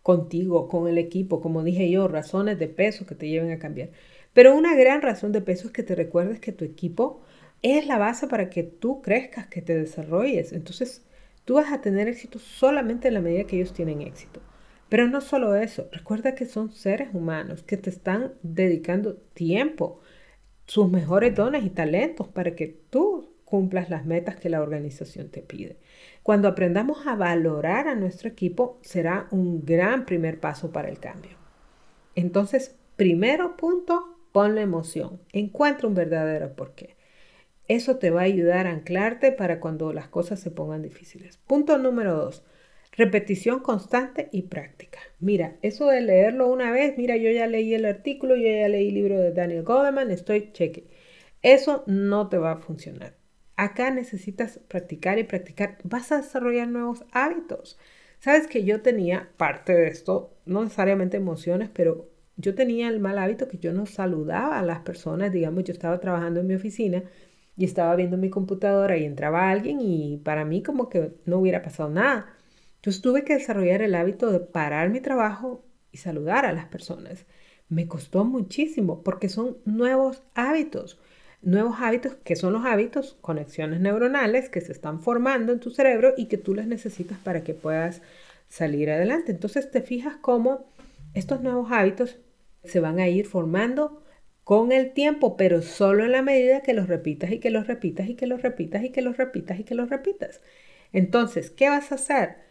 contigo, 0.02 0.68
con 0.68 0.86
el 0.86 0.98
equipo, 0.98 1.40
como 1.40 1.64
dije 1.64 1.90
yo, 1.90 2.06
razones 2.06 2.58
de 2.58 2.68
peso 2.68 3.06
que 3.06 3.16
te 3.16 3.28
lleven 3.28 3.50
a 3.50 3.58
cambiar. 3.58 3.90
Pero 4.32 4.54
una 4.54 4.76
gran 4.76 5.02
razón 5.02 5.32
de 5.32 5.40
peso 5.40 5.66
es 5.66 5.72
que 5.72 5.82
te 5.82 5.94
recuerdes 5.94 6.38
que 6.40 6.52
tu 6.52 6.64
equipo 6.64 7.22
es 7.62 7.86
la 7.86 7.98
base 7.98 8.28
para 8.28 8.48
que 8.48 8.62
tú 8.62 9.02
crezcas, 9.02 9.48
que 9.48 9.62
te 9.62 9.76
desarrolles. 9.76 10.52
Entonces, 10.52 11.04
tú 11.44 11.54
vas 11.54 11.72
a 11.72 11.80
tener 11.80 12.06
éxito 12.06 12.38
solamente 12.38 13.08
en 13.08 13.14
la 13.14 13.20
medida 13.20 13.44
que 13.44 13.56
ellos 13.56 13.72
tienen 13.72 14.02
éxito. 14.02 14.40
Pero 14.88 15.08
no 15.08 15.20
solo 15.20 15.56
eso, 15.56 15.88
recuerda 15.90 16.34
que 16.34 16.46
son 16.46 16.70
seres 16.70 17.08
humanos 17.12 17.62
que 17.64 17.76
te 17.76 17.90
están 17.90 18.34
dedicando 18.42 19.16
tiempo, 19.16 20.00
sus 20.66 20.90
mejores 20.90 21.34
dones 21.34 21.64
y 21.64 21.70
talentos 21.70 22.28
para 22.28 22.54
que 22.54 22.66
tú 22.90 23.30
cumplas 23.44 23.88
las 23.88 24.04
metas 24.04 24.36
que 24.36 24.50
la 24.50 24.60
organización 24.60 25.28
te 25.28 25.40
pide. 25.40 25.78
Cuando 26.22 26.48
aprendamos 26.48 27.06
a 27.06 27.14
valorar 27.14 27.86
a 27.88 27.94
nuestro 27.94 28.28
equipo, 28.28 28.78
será 28.82 29.28
un 29.30 29.64
gran 29.64 30.04
primer 30.04 30.40
paso 30.40 30.72
para 30.72 30.88
el 30.88 30.98
cambio. 30.98 31.36
Entonces, 32.16 32.76
primero 32.96 33.56
punto, 33.56 34.18
pon 34.32 34.56
la 34.56 34.62
emoción. 34.62 35.20
Encuentra 35.32 35.86
un 35.86 35.94
verdadero 35.94 36.54
porqué. 36.54 36.96
Eso 37.68 37.96
te 37.96 38.10
va 38.10 38.22
a 38.22 38.24
ayudar 38.24 38.66
a 38.66 38.72
anclarte 38.72 39.32
para 39.32 39.60
cuando 39.60 39.92
las 39.92 40.08
cosas 40.08 40.40
se 40.40 40.50
pongan 40.50 40.82
difíciles. 40.82 41.38
Punto 41.46 41.78
número 41.78 42.14
dos, 42.14 42.44
repetición 42.96 43.60
constante 43.60 44.28
y 44.32 44.42
práctica. 44.42 44.98
Mira, 45.20 45.56
eso 45.62 45.88
de 45.88 46.00
leerlo 46.00 46.48
una 46.48 46.70
vez, 46.70 46.96
mira, 46.96 47.16
yo 47.16 47.30
ya 47.30 47.46
leí 47.46 47.74
el 47.74 47.84
artículo, 47.84 48.36
yo 48.36 48.48
ya 48.48 48.68
leí 48.68 48.88
el 48.88 48.94
libro 48.94 49.18
de 49.18 49.32
Daniel 49.32 49.62
Goleman, 49.62 50.10
estoy 50.10 50.52
cheque. 50.52 50.88
Eso 51.42 51.84
no 51.86 52.28
te 52.28 52.38
va 52.38 52.52
a 52.52 52.56
funcionar. 52.56 53.14
Acá 53.56 53.90
necesitas 53.90 54.60
practicar 54.68 55.18
y 55.18 55.24
practicar. 55.24 55.78
Vas 55.84 56.12
a 56.12 56.18
desarrollar 56.18 56.68
nuevos 56.68 57.04
hábitos. 57.12 57.78
Sabes 58.18 58.46
que 58.46 58.64
yo 58.64 58.82
tenía 58.82 59.30
parte 59.36 59.74
de 59.74 59.88
esto, 59.88 60.34
no 60.46 60.62
necesariamente 60.64 61.16
emociones, 61.16 61.70
pero 61.72 62.10
yo 62.36 62.54
tenía 62.54 62.88
el 62.88 63.00
mal 63.00 63.18
hábito 63.18 63.48
que 63.48 63.58
yo 63.58 63.72
no 63.72 63.86
saludaba 63.86 64.58
a 64.58 64.62
las 64.62 64.80
personas. 64.80 65.32
Digamos, 65.32 65.64
yo 65.64 65.72
estaba 65.72 66.00
trabajando 66.00 66.40
en 66.40 66.46
mi 66.46 66.54
oficina 66.54 67.04
y 67.56 67.64
estaba 67.64 67.96
viendo 67.96 68.16
mi 68.18 68.30
computadora 68.30 68.96
y 68.96 69.04
entraba 69.04 69.50
alguien 69.50 69.80
y 69.80 70.18
para 70.24 70.44
mí 70.44 70.62
como 70.62 70.88
que 70.88 71.12
no 71.24 71.38
hubiera 71.38 71.62
pasado 71.62 71.90
nada. 71.90 72.35
Entonces 72.86 73.02
tuve 73.02 73.24
que 73.24 73.34
desarrollar 73.34 73.82
el 73.82 73.96
hábito 73.96 74.30
de 74.30 74.38
parar 74.38 74.90
mi 74.90 75.00
trabajo 75.00 75.64
y 75.90 75.96
saludar 75.96 76.46
a 76.46 76.52
las 76.52 76.66
personas. 76.66 77.26
Me 77.68 77.88
costó 77.88 78.24
muchísimo 78.24 79.02
porque 79.02 79.28
son 79.28 79.56
nuevos 79.64 80.22
hábitos. 80.36 80.96
Nuevos 81.42 81.78
hábitos 81.80 82.14
que 82.22 82.36
son 82.36 82.52
los 82.52 82.64
hábitos, 82.64 83.18
conexiones 83.20 83.80
neuronales 83.80 84.48
que 84.48 84.60
se 84.60 84.70
están 84.70 85.00
formando 85.00 85.52
en 85.52 85.58
tu 85.58 85.70
cerebro 85.70 86.14
y 86.16 86.26
que 86.26 86.38
tú 86.38 86.54
las 86.54 86.68
necesitas 86.68 87.18
para 87.18 87.42
que 87.42 87.54
puedas 87.54 88.02
salir 88.48 88.88
adelante. 88.88 89.32
Entonces 89.32 89.68
te 89.72 89.82
fijas 89.82 90.18
cómo 90.18 90.70
estos 91.12 91.40
nuevos 91.40 91.72
hábitos 91.72 92.20
se 92.62 92.78
van 92.78 93.00
a 93.00 93.08
ir 93.08 93.26
formando 93.26 94.04
con 94.44 94.70
el 94.70 94.92
tiempo, 94.92 95.36
pero 95.36 95.60
solo 95.60 96.04
en 96.04 96.12
la 96.12 96.22
medida 96.22 96.60
que 96.60 96.72
los 96.72 96.86
repitas 96.86 97.32
y 97.32 97.40
que 97.40 97.50
los 97.50 97.66
repitas 97.66 98.08
y 98.08 98.14
que 98.14 98.28
los 98.28 98.42
repitas 98.42 98.84
y 98.84 98.90
que 98.90 99.02
los 99.02 99.16
repitas 99.16 99.58
y 99.58 99.64
que 99.64 99.74
los 99.74 99.90
repitas. 99.90 100.40
Entonces, 100.92 101.50
¿qué 101.50 101.68
vas 101.68 101.90
a 101.90 101.96
hacer? 101.96 102.45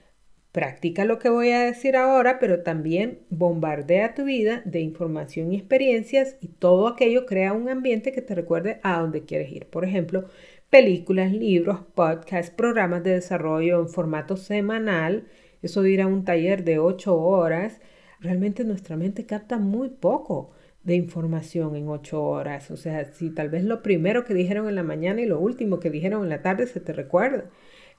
Practica 0.56 1.04
lo 1.04 1.20
que 1.20 1.28
voy 1.28 1.52
a 1.52 1.66
decir 1.66 1.98
ahora, 1.98 2.40
pero 2.40 2.64
también 2.64 3.20
bombardea 3.30 4.14
tu 4.14 4.24
vida 4.24 4.62
de 4.64 4.80
información 4.80 5.52
y 5.52 5.58
experiencias 5.58 6.38
y 6.40 6.48
todo 6.48 6.88
aquello 6.88 7.26
crea 7.26 7.52
un 7.52 7.68
ambiente 7.68 8.14
que 8.14 8.22
te 8.22 8.36
recuerde 8.36 8.80
a 8.82 9.02
dónde 9.02 9.26
quieres 9.26 9.52
ir. 9.52 9.66
Por 9.66 9.84
ejemplo, 9.84 10.30
películas, 10.70 11.34
libros, 11.34 11.80
podcasts, 11.94 12.56
programas 12.56 13.04
de 13.04 13.16
desarrollo 13.16 13.82
en 13.82 13.90
formato 13.90 14.38
semanal. 14.38 15.26
Eso 15.62 15.82
de 15.82 15.92
ir 15.92 16.02
a 16.02 16.08
un 16.08 16.24
taller 16.24 16.64
de 16.64 16.80
8 16.80 17.14
horas. 17.18 17.82
Realmente 18.22 18.64
nuestra 18.64 18.96
mente 18.96 19.26
capta 19.26 19.58
muy 19.58 19.90
poco 19.90 20.52
de 20.86 20.96
información 20.96 21.76
en 21.76 21.90
8 21.90 22.24
horas. 22.24 22.72
O 22.72 22.78
sea, 22.78 23.04
si 23.04 23.30
tal 23.30 23.50
vez 23.50 23.66
lo 23.66 23.84
primero 23.84 24.24
que 24.24 24.34
dijeron 24.34 24.70
en 24.70 24.76
la 24.76 24.84
mañana 24.84 25.20
y 25.20 25.26
lo 25.26 25.38
último 25.38 25.82
que 25.82 25.90
dijeron 25.90 26.24
en 26.24 26.30
la 26.30 26.42
tarde 26.42 26.66
se 26.66 26.80
te 26.80 26.94
recuerda. 26.94 27.50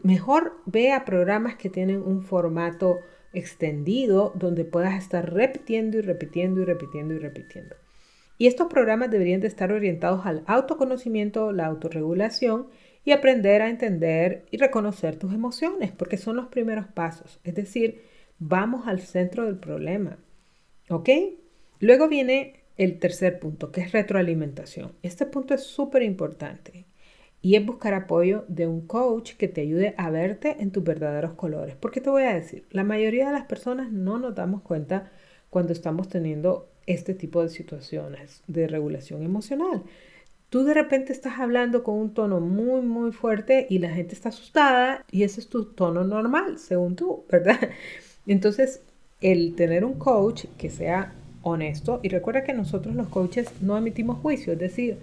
Mejor 0.03 0.59
vea 0.67 1.05
programas 1.05 1.57
que 1.57 1.71
tienen 1.71 2.03
un 2.03 2.23
formato 2.23 3.01
extendido 3.33 4.33
donde 4.35 4.65
puedas 4.65 4.95
estar 4.95 5.33
repitiendo 5.33 5.99
y 5.99 6.01
repitiendo 6.01 6.63
y 6.63 6.65
repitiendo 6.65 7.15
y 7.15 7.19
repitiendo. 7.19 7.77
Y 8.39 8.47
estos 8.47 8.69
programas 8.69 9.11
deberían 9.11 9.41
de 9.41 9.49
estar 9.49 9.73
orientados 9.73 10.27
al 10.27 10.43
autoconocimiento, 10.47 11.53
la 11.53 11.67
autorregulación 11.67 12.69
y 13.05 13.13
aprender 13.13 13.63
a 13.63 13.71
entender 13.71 14.45
y 14.51 14.59
reconocer 14.59 15.17
tus 15.17 15.33
emociones, 15.33 15.93
porque 15.93 16.19
son 16.19 16.37
los 16.37 16.49
primeros 16.49 16.87
pasos. 16.87 17.41
Es 17.45 17.55
decir, 17.55 18.03
vamos 18.39 18.87
al 18.87 19.01
centro 19.01 19.47
del 19.47 19.57
problema. 19.57 20.19
¿Ok? 20.91 21.09
Luego 21.81 22.09
viene 22.09 22.65
el 22.77 22.99
tercer 22.99 23.39
punto, 23.39 23.73
que 23.73 23.81
es 23.81 23.93
retroalimentación. 23.93 24.93
Este 25.03 25.25
punto 25.25 25.55
es 25.55 25.63
súper 25.63 26.03
importante 26.03 26.85
y 27.47 27.55
es 27.55 27.65
buscar 27.65 27.95
apoyo 27.95 28.45
de 28.49 28.67
un 28.67 28.89
coach 28.89 29.35
que 29.35 29.47
te 29.47 29.61
ayude 29.61 29.95
a 29.99 30.11
verte 30.11 30.57
en 30.59 30.73
tus 30.73 30.83
verdaderos 30.83 31.35
colores. 31.35 31.77
Porque 31.79 32.01
te 32.01 32.11
voy 32.11 32.25
a 32.25 32.35
decir, 32.35 32.65
la 32.73 32.83
mayoría 32.83 33.29
de 33.29 33.35
las 33.35 33.45
personas 33.45 33.93
no 33.93 34.19
nos 34.19 34.35
damos 34.35 34.63
cuenta 34.63 35.13
cuando 35.49 35.73
estamos 35.73 36.09
teniendo 36.09 36.69
este 36.87 37.15
tipo 37.15 37.41
de 37.45 37.49
situaciones 37.49 38.43
de 38.49 38.67
regulación 38.67 39.23
emocional. 39.23 39.85
Tú 40.51 40.65
de 40.65 40.75
repente 40.75 41.13
estás 41.13 41.39
hablando 41.39 41.85
con 41.85 41.95
un 41.95 42.15
tono 42.15 42.41
muy, 42.41 42.81
muy 42.81 43.13
fuerte 43.13 43.69
y 43.71 43.79
la 43.79 43.91
gente 43.91 44.17
está 44.17 44.31
asustada 44.31 45.05
y 45.13 45.23
ese 45.23 45.39
es 45.39 45.47
tu 45.47 45.67
tono 45.67 46.03
normal, 46.03 46.59
según 46.59 46.97
tú, 46.97 47.27
¿verdad? 47.31 47.61
Entonces, 48.27 48.83
el 49.21 49.55
tener 49.55 49.85
un 49.85 50.01
coach 50.01 50.47
que 50.59 50.69
sea 50.69 51.15
honesto, 51.43 52.01
y 52.03 52.09
recuerda 52.09 52.43
que 52.43 52.55
nosotros 52.55 52.97
los 52.97 53.07
coaches 53.07 53.53
no 53.61 53.79
emitimos 53.79 54.19
juicio, 54.19 54.55
es 54.55 54.59
decir, 54.59 54.99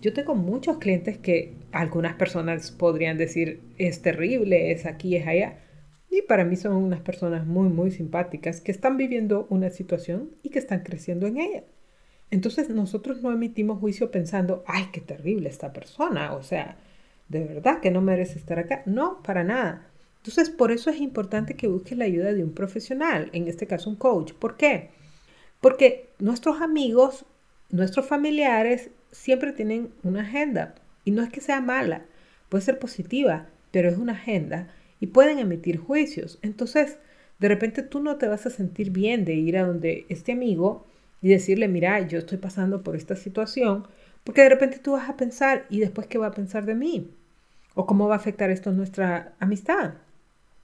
yo 0.00 0.12
tengo 0.12 0.34
muchos 0.34 0.78
clientes 0.78 1.18
que 1.18 1.54
algunas 1.72 2.14
personas 2.14 2.70
podrían 2.70 3.18
decir 3.18 3.60
es 3.78 4.02
terrible, 4.02 4.70
es 4.70 4.86
aquí, 4.86 5.16
es 5.16 5.26
allá. 5.26 5.58
Y 6.10 6.22
para 6.22 6.44
mí 6.44 6.56
son 6.56 6.74
unas 6.74 7.00
personas 7.00 7.46
muy, 7.46 7.68
muy 7.68 7.90
simpáticas 7.90 8.60
que 8.60 8.70
están 8.70 8.96
viviendo 8.96 9.46
una 9.50 9.70
situación 9.70 10.30
y 10.42 10.50
que 10.50 10.58
están 10.58 10.82
creciendo 10.82 11.26
en 11.26 11.38
ella. 11.38 11.64
Entonces 12.30 12.68
nosotros 12.68 13.22
no 13.22 13.32
emitimos 13.32 13.80
juicio 13.80 14.10
pensando, 14.10 14.64
ay, 14.66 14.88
qué 14.92 15.00
terrible 15.00 15.48
esta 15.48 15.72
persona, 15.72 16.34
o 16.34 16.42
sea, 16.42 16.76
de 17.28 17.44
verdad 17.44 17.80
que 17.80 17.90
no 17.90 18.00
merece 18.00 18.38
estar 18.38 18.58
acá. 18.58 18.82
No, 18.86 19.22
para 19.22 19.44
nada. 19.44 19.88
Entonces 20.18 20.50
por 20.50 20.72
eso 20.72 20.90
es 20.90 21.00
importante 21.00 21.54
que 21.54 21.68
busques 21.68 21.98
la 21.98 22.04
ayuda 22.04 22.32
de 22.32 22.44
un 22.44 22.52
profesional, 22.52 23.30
en 23.32 23.48
este 23.48 23.66
caso 23.66 23.90
un 23.90 23.96
coach. 23.96 24.32
¿Por 24.32 24.56
qué? 24.56 24.90
Porque 25.60 26.10
nuestros 26.18 26.60
amigos, 26.60 27.24
nuestros 27.70 28.06
familiares 28.06 28.90
siempre 29.14 29.52
tienen 29.52 29.90
una 30.02 30.22
agenda 30.22 30.74
y 31.04 31.12
no 31.12 31.22
es 31.22 31.30
que 31.30 31.40
sea 31.40 31.60
mala, 31.60 32.02
puede 32.48 32.64
ser 32.64 32.78
positiva, 32.78 33.46
pero 33.70 33.88
es 33.88 33.96
una 33.96 34.12
agenda 34.12 34.68
y 35.00 35.06
pueden 35.06 35.38
emitir 35.38 35.78
juicios. 35.78 36.38
Entonces, 36.42 36.98
de 37.38 37.48
repente 37.48 37.82
tú 37.82 38.00
no 38.00 38.16
te 38.16 38.28
vas 38.28 38.46
a 38.46 38.50
sentir 38.50 38.90
bien 38.90 39.24
de 39.24 39.34
ir 39.34 39.56
a 39.56 39.66
donde 39.66 40.06
este 40.08 40.32
amigo 40.32 40.86
y 41.22 41.28
decirle, 41.28 41.68
mira, 41.68 42.06
yo 42.06 42.18
estoy 42.18 42.38
pasando 42.38 42.82
por 42.82 42.96
esta 42.96 43.16
situación, 43.16 43.86
porque 44.24 44.42
de 44.42 44.48
repente 44.48 44.78
tú 44.78 44.92
vas 44.92 45.08
a 45.08 45.16
pensar, 45.16 45.66
¿y 45.70 45.80
después 45.80 46.06
qué 46.06 46.18
va 46.18 46.28
a 46.28 46.34
pensar 46.34 46.66
de 46.66 46.74
mí? 46.74 47.10
¿O 47.74 47.86
cómo 47.86 48.08
va 48.08 48.14
a 48.14 48.18
afectar 48.18 48.50
esto 48.50 48.72
nuestra 48.72 49.34
amistad? 49.38 49.94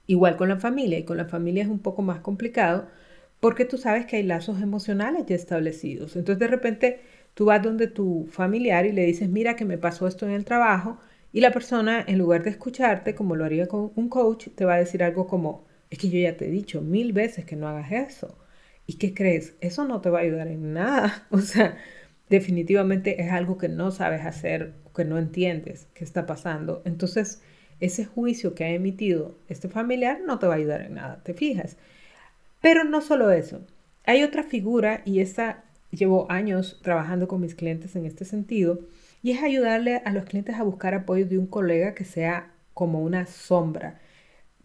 Igual 0.06 0.36
con 0.36 0.48
la 0.48 0.56
familia, 0.56 0.98
y 0.98 1.04
con 1.04 1.16
la 1.16 1.24
familia 1.24 1.62
es 1.62 1.68
un 1.68 1.78
poco 1.78 2.02
más 2.02 2.20
complicado, 2.20 2.88
porque 3.40 3.64
tú 3.64 3.78
sabes 3.78 4.06
que 4.06 4.16
hay 4.16 4.22
lazos 4.22 4.60
emocionales 4.60 5.24
ya 5.26 5.34
establecidos. 5.34 6.16
Entonces 6.16 6.38
de 6.38 6.46
repente 6.46 7.00
Tú 7.34 7.46
vas 7.46 7.62
donde 7.62 7.86
tu 7.86 8.26
familiar 8.30 8.86
y 8.86 8.92
le 8.92 9.04
dices, 9.06 9.28
mira 9.28 9.56
que 9.56 9.64
me 9.64 9.78
pasó 9.78 10.06
esto 10.06 10.26
en 10.26 10.32
el 10.32 10.44
trabajo, 10.44 10.98
y 11.32 11.40
la 11.40 11.52
persona, 11.52 12.04
en 12.06 12.18
lugar 12.18 12.42
de 12.42 12.50
escucharte, 12.50 13.14
como 13.14 13.36
lo 13.36 13.44
haría 13.44 13.68
con 13.68 13.92
un 13.94 14.08
coach, 14.08 14.48
te 14.54 14.64
va 14.64 14.74
a 14.74 14.78
decir 14.78 15.02
algo 15.02 15.26
como, 15.28 15.64
es 15.90 15.98
que 15.98 16.10
yo 16.10 16.18
ya 16.18 16.36
te 16.36 16.46
he 16.48 16.50
dicho 16.50 16.82
mil 16.82 17.12
veces 17.12 17.44
que 17.44 17.56
no 17.56 17.68
hagas 17.68 17.92
eso. 17.92 18.36
¿Y 18.86 18.94
qué 18.94 19.14
crees? 19.14 19.54
Eso 19.60 19.84
no 19.84 20.00
te 20.00 20.10
va 20.10 20.18
a 20.18 20.22
ayudar 20.22 20.48
en 20.48 20.72
nada. 20.72 21.26
O 21.30 21.38
sea, 21.38 21.76
definitivamente 22.28 23.22
es 23.22 23.30
algo 23.30 23.58
que 23.58 23.68
no 23.68 23.90
sabes 23.92 24.24
hacer, 24.26 24.74
que 24.94 25.04
no 25.04 25.18
entiendes 25.18 25.86
qué 25.94 26.04
está 26.04 26.26
pasando. 26.26 26.82
Entonces, 26.84 27.42
ese 27.80 28.04
juicio 28.04 28.54
que 28.54 28.64
ha 28.64 28.70
emitido 28.70 29.38
este 29.48 29.68
familiar 29.68 30.20
no 30.26 30.38
te 30.38 30.46
va 30.46 30.54
a 30.54 30.56
ayudar 30.56 30.82
en 30.82 30.94
nada, 30.94 31.22
¿te 31.22 31.34
fijas? 31.34 31.76
Pero 32.60 32.84
no 32.84 33.00
solo 33.00 33.30
eso. 33.30 33.64
Hay 34.04 34.22
otra 34.22 34.42
figura 34.42 35.02
y 35.04 35.20
esa 35.20 35.64
llevo 35.90 36.30
años 36.30 36.80
trabajando 36.82 37.28
con 37.28 37.40
mis 37.40 37.54
clientes 37.54 37.96
en 37.96 38.06
este 38.06 38.24
sentido 38.24 38.80
y 39.22 39.32
es 39.32 39.42
ayudarle 39.42 40.02
a 40.04 40.12
los 40.12 40.24
clientes 40.24 40.56
a 40.56 40.62
buscar 40.62 40.94
apoyo 40.94 41.26
de 41.26 41.38
un 41.38 41.46
colega 41.46 41.94
que 41.94 42.04
sea 42.04 42.52
como 42.74 43.00
una 43.02 43.26
sombra. 43.26 44.00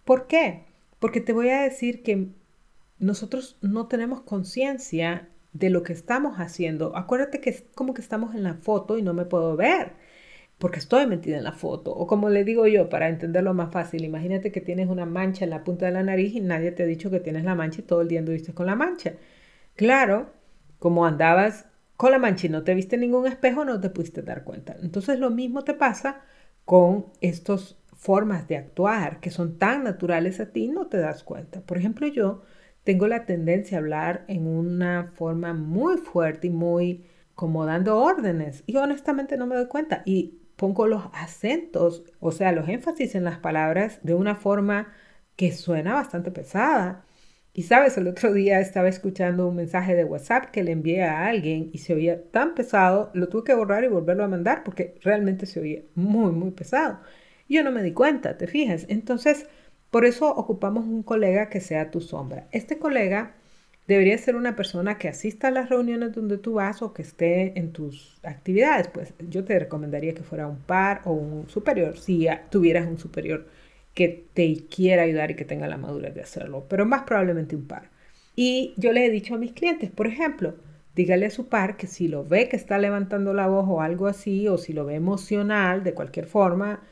¿Por 0.04 0.28
qué? 0.28 0.64
Porque 1.00 1.22
te 1.22 1.34
voy 1.34 1.50
a 1.50 1.62
decir 1.62 2.04
que 2.04 2.30
nosotros 3.00 3.58
no 3.62 3.88
tenemos 3.88 4.22
conciencia 4.22 5.28
de 5.54 5.70
lo 5.70 5.84
que 5.84 5.94
estamos 5.94 6.38
haciendo. 6.38 6.96
Acuérdate 6.96 7.42
que 7.42 7.50
es 7.50 7.64
como 7.76 7.94
que 7.94 8.02
estamos 8.02 8.36
en 8.36 8.44
la 8.44 8.56
foto 8.56 8.98
y 8.98 9.02
no 9.02 9.14
me 9.14 9.26
puedo 9.26 9.56
ver 9.56 9.94
porque 10.58 10.80
estoy 10.80 11.06
metida 11.08 11.38
en 11.38 11.44
la 11.44 11.52
foto. 11.52 11.92
O 11.92 12.08
como 12.08 12.30
le 12.30 12.44
digo 12.44 12.68
yo, 12.68 12.90
para 12.90 13.10
entenderlo 13.10 13.54
más 13.54 13.72
fácil, 13.72 14.04
imagínate 14.06 14.52
que 14.52 14.62
tienes 14.62 14.88
una 14.88 15.06
mancha 15.06 15.44
en 15.44 15.52
la 15.52 15.64
punta 15.64 15.86
de 15.86 15.92
la 15.92 16.04
nariz 16.04 16.34
y 16.36 16.40
nadie 16.40 16.72
te 16.72 16.84
ha 16.84 16.86
dicho 16.86 17.12
que 17.12 17.20
tienes 17.20 17.44
la 17.44 17.56
mancha 17.56 17.82
y 17.82 17.84
todo 17.84 18.02
el 18.02 18.08
día 18.08 18.20
anduviste 18.20 18.54
con 18.54 18.66
la 18.66 18.76
mancha. 18.76 19.14
Claro, 19.76 20.32
como 20.80 21.06
andabas 21.06 21.66
con 21.98 22.12
la 22.12 22.20
mancha 22.20 22.48
y 22.48 22.50
no 22.50 22.64
te 22.64 22.76
viste 22.76 22.98
ningún 22.98 23.28
espejo, 23.28 23.66
no 23.66 23.80
te 23.80 23.90
pudiste 23.90 24.22
dar 24.22 24.44
cuenta. 24.44 24.76
Entonces 24.82 25.20
lo 25.20 25.30
mismo 25.30 25.64
te 25.64 25.74
pasa 25.74 26.22
con 26.66 27.08
estas 27.22 27.78
formas 27.96 28.48
de 28.48 28.58
actuar 28.58 29.20
que 29.20 29.32
son 29.32 29.58
tan 29.58 29.84
naturales 29.84 30.40
a 30.40 30.52
ti, 30.52 30.68
no 30.68 30.88
te 30.88 30.98
das 30.98 31.24
cuenta. 31.24 31.62
Por 31.62 31.78
ejemplo, 31.78 32.08
yo 32.08 32.42
tengo 32.84 33.08
la 33.08 33.26
tendencia 33.26 33.78
a 33.78 33.82
hablar 33.82 34.26
en 34.28 34.48
una 34.48 35.12
forma 35.16 35.54
muy 35.54 35.98
fuerte 35.98 36.48
y 36.48 36.52
muy 36.52 37.06
como 37.34 37.66
dando 37.66 37.98
órdenes 37.98 38.64
y 38.66 38.78
honestamente 38.78 39.38
no 39.38 39.48
me 39.48 39.56
doy 39.56 39.68
cuenta 39.68 40.04
y 40.06 40.40
pongo 40.56 40.88
los 40.88 41.04
acentos, 41.14 42.04
o 42.20 42.32
sea, 42.32 42.52
los 42.52 42.70
énfasis 42.70 43.16
en 43.16 43.26
las 43.26 43.40
palabras 43.40 44.00
de 44.04 44.14
una 44.14 44.36
forma 44.36 44.94
que 45.36 45.52
suena 45.52 45.94
bastante 45.96 46.32
pesada 46.32 47.05
y 47.58 47.63
sabes, 47.63 47.98
el 47.98 48.10
otro 48.10 48.34
día 48.34 48.60
estaba 48.60 48.89
escuchando 48.89 49.48
un 49.48 49.56
mensaje 49.56 49.96
de 49.96 50.04
WhatsApp 50.04 50.52
que 50.52 50.62
le 50.62 50.74
envié 50.74 51.04
a 51.04 51.26
alguien 51.26 51.70
y 51.72 51.78
se 51.78 51.94
oía 51.94 52.22
tan 52.32 52.54
pesado, 52.54 53.12
lo 53.13 53.30
tuve 53.30 53.46
que 53.46 53.54
borrar 53.54 53.86
y 53.86 53.88
volverlo 53.88 54.26
a 54.26 54.28
mandar 54.28 54.63
porque 54.65 54.96
realmente 55.02 55.46
se 55.46 55.62
oía 55.62 55.82
muy, 55.96 56.34
muy 56.34 56.52
pesado. 56.52 57.00
yo 57.48 57.63
no 57.63 57.72
me 57.72 57.82
di 57.82 57.94
cuenta, 57.94 58.38
¿te 58.38 58.48
fijas? 58.48 58.86
Entonces, 58.89 59.48
por 59.89 60.06
eso 60.06 60.30
ocupamos 60.36 60.86
un 60.86 61.02
colega 61.02 61.50
que 61.50 61.62
sea 61.62 61.91
tu 61.91 62.02
sombra. 62.02 62.50
Este 62.52 62.78
colega 62.78 63.36
debería 63.88 64.18
ser 64.18 64.36
una 64.36 64.58
persona 64.58 64.98
que 64.98 65.08
asista 65.08 65.48
a 65.48 65.52
las 65.52 65.70
reuniones 65.70 66.13
donde 66.13 66.38
tú 66.38 66.56
vas 66.56 66.82
o 66.82 66.94
que 66.94 67.04
esté 67.04 67.58
en 67.58 67.72
tus 67.72 68.20
actividades. 68.24 68.89
Pues 68.89 69.13
yo 69.30 69.46
te 69.46 69.58
recomendaría 69.58 70.13
que 70.13 70.24
fuera 70.24 70.48
un 70.48 70.60
par 70.60 71.04
o 71.06 71.13
un 71.13 71.50
superior, 71.50 71.98
si 71.98 72.28
tuvieras 72.50 72.86
un 72.86 72.98
superior 73.00 73.48
que 73.95 74.27
te 74.34 74.67
quiera 74.67 75.03
ayudar 75.03 75.31
y 75.31 75.36
que 75.36 75.45
tenga 75.45 75.67
la 75.67 75.77
madurez 75.77 76.13
de 76.13 76.21
hacerlo, 76.21 76.67
pero 76.69 76.86
más 76.86 77.03
probablemente 77.03 77.55
un 77.55 77.67
par. 77.67 77.89
Y 78.36 78.73
yo 78.77 78.91
le 78.91 79.05
he 79.05 79.10
dicho 79.10 79.36
a 79.36 79.38
mis 79.39 79.53
clientes, 79.53 79.89
por 79.89 80.08
ejemplo, 80.08 80.55
dígale 80.95 81.25
a 81.25 81.31
su 81.31 81.47
par 81.47 81.77
que 81.77 81.88
si 81.88 82.08
lo 82.08 82.25
ve 82.25 82.49
que 82.49 82.58
está 82.58 82.77
levantando 82.77 83.34
la 83.34 83.47
voz 83.47 83.65
o 83.67 83.81
algo 83.81 84.08
así, 84.08 84.47
o 84.47 84.58
si 84.58 84.73
lo 84.73 84.86
ve 84.86 84.95
emocional 84.95 85.84
de 85.84 85.93
cualquier 85.93 86.25
forma, 86.27 86.84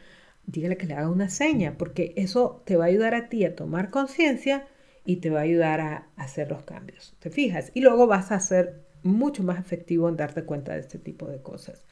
dígale 0.45 0.77
que 0.77 0.87
le 0.87 0.95
haga 0.95 1.09
una 1.09 1.29
seña, 1.29 1.77
porque 1.77 2.13
eso 2.15 2.61
te 2.65 2.77
va 2.77 2.85
a 2.85 2.87
ayudar 2.87 3.15
a 3.15 3.29
ti 3.29 3.45
a 3.45 3.55
tomar 3.55 3.89
conciencia 3.89 4.67
y 5.05 5.17
te 5.17 5.29
va 5.29 5.39
a 5.39 5.43
ayudar 5.43 5.81
a 5.81 6.07
hacer 6.15 6.49
los 6.49 6.63
cambios. 6.63 7.15
¿Te 7.19 7.29
fijas? 7.29 7.71
Y 7.73 7.81
luego 7.81 8.07
vas 8.07 8.31
a 8.31 8.39
ser 8.39 8.81
mucho 9.03 9.43
más 9.43 9.59
efectivo 9.59 10.07
en 10.09 10.17
darte 10.17 10.43
cuenta 10.43 10.73
de 10.73 10.79
este 10.79 10.99
tipo 10.99 11.27
de 11.27 11.41
cosas. 11.41 11.85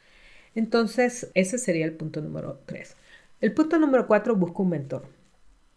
Entonces, 0.54 1.30
ese 1.34 1.58
sería 1.58 1.84
el 1.84 1.94
punto 1.94 2.20
número 2.20 2.60
tres. 2.66 2.96
El 3.42 3.52
punto 3.54 3.76
número 3.80 4.06
cuatro, 4.06 4.36
busca 4.36 4.62
un 4.62 4.68
mentor. 4.68 5.08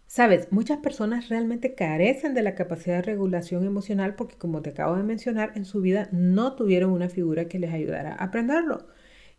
Sabes, 0.06 0.52
muchas 0.52 0.78
personas 0.78 1.30
realmente 1.30 1.74
carecen 1.74 2.36
de 2.36 2.44
la 2.44 2.54
capacidad 2.54 2.98
de 2.98 3.02
regulación 3.02 3.66
emocional 3.66 4.14
porque, 4.14 4.38
como 4.38 4.62
te 4.62 4.70
acabo 4.70 4.96
de 4.96 5.02
mencionar, 5.02 5.52
en 5.56 5.66
su 5.66 5.82
vida 5.82 6.08
no 6.12 6.56
tuvieron 6.56 6.92
una 6.92 7.10
figura 7.10 7.48
que 7.48 7.58
les 7.58 7.74
ayudara 7.74 8.14
a 8.14 8.26
aprenderlo. 8.26 8.86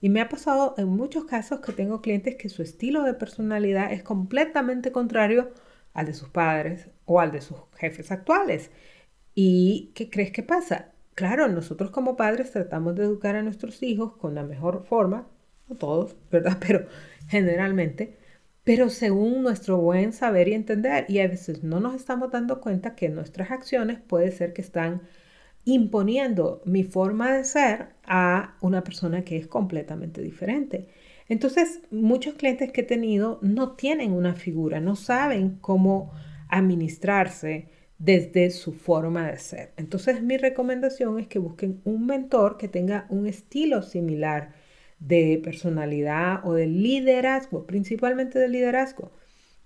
Y 0.00 0.08
me 0.08 0.20
ha 0.20 0.28
pasado 0.28 0.74
en 0.76 0.88
muchos 0.88 1.24
casos 1.24 1.60
que 1.60 1.70
tengo 1.70 2.02
clientes 2.02 2.34
que 2.34 2.48
su 2.48 2.62
estilo 2.62 3.04
de 3.04 3.14
personalidad 3.14 3.92
es 3.92 4.02
completamente 4.02 4.90
contrario 4.90 5.52
al 5.94 6.06
de 6.06 6.14
sus 6.14 6.28
padres 6.28 6.90
o 7.04 7.20
al 7.20 7.30
de 7.30 7.40
sus 7.40 7.58
jefes 7.76 8.10
actuales. 8.10 8.72
¿Y 9.36 9.92
qué 9.94 10.10
crees 10.10 10.32
que 10.32 10.42
pasa? 10.42 10.90
Claro, 11.14 11.46
nosotros 11.46 11.92
como 11.92 12.16
padres 12.16 12.50
tratamos 12.50 12.96
de 12.96 13.04
educar 13.04 13.36
a 13.36 13.42
nuestros 13.42 13.84
hijos 13.84 14.16
con 14.16 14.34
la 14.34 14.42
mejor 14.42 14.84
forma, 14.84 15.28
no 15.68 15.76
todos, 15.76 16.16
¿verdad? 16.30 16.58
Pero 16.66 16.86
generalmente, 17.28 18.16
pero 18.66 18.90
según 18.90 19.42
nuestro 19.44 19.78
buen 19.78 20.12
saber 20.12 20.48
y 20.48 20.54
entender. 20.54 21.06
Y 21.08 21.20
a 21.20 21.28
veces 21.28 21.62
no 21.62 21.78
nos 21.78 21.94
estamos 21.94 22.32
dando 22.32 22.60
cuenta 22.60 22.96
que 22.96 23.08
nuestras 23.08 23.52
acciones 23.52 24.00
puede 24.00 24.32
ser 24.32 24.52
que 24.52 24.62
están 24.62 25.02
imponiendo 25.64 26.62
mi 26.64 26.82
forma 26.82 27.32
de 27.32 27.44
ser 27.44 27.90
a 28.04 28.56
una 28.60 28.82
persona 28.82 29.22
que 29.24 29.36
es 29.36 29.46
completamente 29.46 30.20
diferente. 30.20 30.88
Entonces, 31.28 31.80
muchos 31.92 32.34
clientes 32.34 32.72
que 32.72 32.80
he 32.80 32.84
tenido 32.84 33.38
no 33.40 33.76
tienen 33.76 34.12
una 34.12 34.34
figura, 34.34 34.80
no 34.80 34.96
saben 34.96 35.58
cómo 35.60 36.12
administrarse 36.48 37.68
desde 37.98 38.50
su 38.50 38.72
forma 38.72 39.30
de 39.30 39.38
ser. 39.38 39.72
Entonces, 39.76 40.22
mi 40.22 40.38
recomendación 40.38 41.20
es 41.20 41.28
que 41.28 41.38
busquen 41.38 41.80
un 41.84 42.06
mentor 42.06 42.58
que 42.58 42.68
tenga 42.68 43.06
un 43.10 43.26
estilo 43.26 43.82
similar 43.82 44.54
de 44.98 45.40
personalidad 45.42 46.40
o 46.44 46.54
de 46.54 46.66
liderazgo, 46.66 47.66
principalmente 47.66 48.38
de 48.38 48.48
liderazgo. 48.48 49.12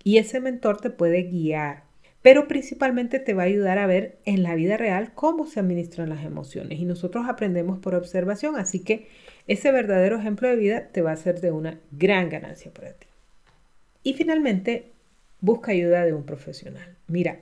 Y 0.03 0.17
ese 0.17 0.39
mentor 0.39 0.81
te 0.81 0.89
puede 0.89 1.23
guiar, 1.23 1.83
pero 2.21 2.47
principalmente 2.47 3.19
te 3.19 3.33
va 3.33 3.43
a 3.43 3.47
ayudar 3.47 3.77
a 3.77 3.87
ver 3.87 4.19
en 4.25 4.43
la 4.43 4.55
vida 4.55 4.77
real 4.77 5.13
cómo 5.13 5.45
se 5.45 5.59
administran 5.59 6.09
las 6.09 6.23
emociones. 6.23 6.79
Y 6.79 6.85
nosotros 6.85 7.25
aprendemos 7.27 7.79
por 7.79 7.95
observación, 7.95 8.55
así 8.57 8.83
que 8.83 9.07
ese 9.47 9.71
verdadero 9.71 10.17
ejemplo 10.17 10.47
de 10.47 10.55
vida 10.55 10.87
te 10.91 11.01
va 11.01 11.11
a 11.11 11.17
ser 11.17 11.41
de 11.41 11.51
una 11.51 11.79
gran 11.91 12.29
ganancia 12.29 12.71
para 12.71 12.93
ti. 12.93 13.07
Y 14.03 14.13
finalmente, 14.13 14.91
busca 15.39 15.71
ayuda 15.71 16.05
de 16.05 16.13
un 16.13 16.23
profesional. 16.23 16.97
Mira, 17.07 17.39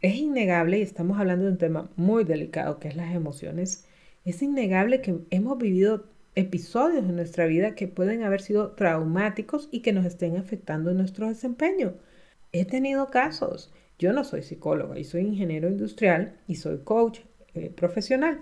es 0.00 0.16
innegable, 0.16 0.78
y 0.78 0.82
estamos 0.82 1.18
hablando 1.18 1.46
de 1.46 1.52
un 1.52 1.58
tema 1.58 1.90
muy 1.96 2.24
delicado 2.24 2.78
que 2.78 2.88
es 2.88 2.96
las 2.96 3.14
emociones, 3.14 3.86
es 4.24 4.42
innegable 4.42 5.00
que 5.00 5.18
hemos 5.30 5.58
vivido 5.58 6.11
episodios 6.34 7.04
en 7.04 7.16
nuestra 7.16 7.46
vida 7.46 7.74
que 7.74 7.88
pueden 7.88 8.22
haber 8.22 8.40
sido 8.40 8.72
traumáticos 8.72 9.68
y 9.70 9.80
que 9.80 9.92
nos 9.92 10.06
estén 10.06 10.36
afectando 10.36 10.90
en 10.90 10.96
nuestro 10.96 11.28
desempeño. 11.28 11.94
He 12.52 12.64
tenido 12.64 13.08
casos. 13.08 13.72
Yo 13.98 14.12
no 14.12 14.24
soy 14.24 14.42
psicóloga 14.42 14.98
y 14.98 15.04
soy 15.04 15.22
ingeniero 15.22 15.68
industrial 15.68 16.38
y 16.46 16.56
soy 16.56 16.78
coach 16.78 17.20
eh, 17.54 17.70
profesional. 17.70 18.40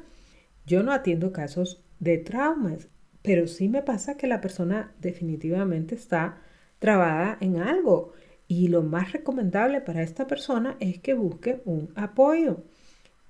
Yo 0.67 0.83
no 0.83 0.93
atiendo 0.93 1.33
casos 1.33 1.83
de 1.99 2.19
traumas, 2.19 2.89
pero 3.23 3.47
sí 3.47 3.69
me 3.69 3.83
pasa 3.83 4.17
que 4.17 4.27
la 4.27 4.41
persona 4.41 4.93
definitivamente 5.01 5.95
está 5.95 6.39
trabada 6.79 7.37
en 7.41 7.59
algo 7.59 8.13
y 8.49 8.69
lo 8.69 8.83
más 8.83 9.13
recomendable 9.13 9.81
para 9.81 10.03
esta 10.03 10.27
persona 10.27 10.77
es 10.81 10.99
que 10.99 11.15
busque 11.15 11.61
un 11.65 11.93
apoyo. 11.95 12.65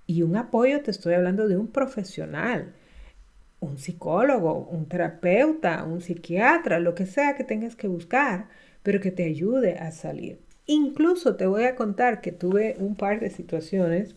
Y 0.06 0.22
un 0.22 0.36
apoyo 0.36 0.82
te 0.82 0.90
estoy 0.90 1.14
hablando 1.14 1.46
de 1.46 1.56
un 1.56 1.68
profesional, 1.68 2.72
un 3.60 3.78
psicólogo, 3.78 4.68
un 4.70 4.86
terapeuta, 4.86 5.84
un 5.84 6.00
psiquiatra, 6.00 6.80
lo 6.80 6.94
que 6.94 7.06
sea 7.06 7.36
que 7.36 7.44
tengas 7.44 7.76
que 7.76 7.88
buscar, 7.88 8.48
pero 8.82 9.00
que 9.00 9.10
te 9.10 9.24
ayude 9.24 9.78
a 9.78 9.92
salir. 9.92 10.40
Incluso 10.66 11.36
te 11.36 11.46
voy 11.46 11.64
a 11.64 11.76
contar 11.76 12.20
que 12.20 12.32
tuve 12.32 12.76
un 12.78 12.96
par 12.96 13.20
de 13.20 13.30
situaciones 13.30 14.16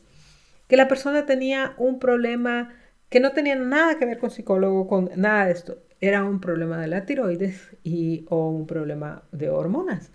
que 0.67 0.77
la 0.77 0.87
persona 0.87 1.25
tenía 1.25 1.73
un 1.77 1.99
problema 1.99 2.73
que 3.09 3.19
no 3.19 3.31
tenía 3.33 3.55
nada 3.55 3.99
que 3.99 4.05
ver 4.05 4.17
con 4.17 4.31
psicólogo, 4.31 4.87
con 4.87 5.11
nada 5.15 5.45
de 5.45 5.51
esto. 5.51 5.83
Era 6.01 6.23
un 6.23 6.39
problema 6.39 6.79
de 6.79 6.87
la 6.87 7.05
tiroides 7.05 7.69
y, 7.83 8.25
o 8.29 8.49
un 8.49 8.65
problema 8.65 9.23
de 9.31 9.49
hormonas. 9.49 10.11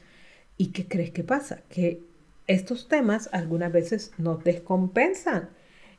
¿Y 0.57 0.73
qué 0.73 0.88
crees 0.88 1.11
que 1.11 1.23
pasa? 1.23 1.62
Que 1.69 2.03
estos 2.49 2.88
temas 2.88 3.29
algunas 3.33 3.73
veces 3.73 4.12
nos 4.19 4.43
descompensan 4.43 5.51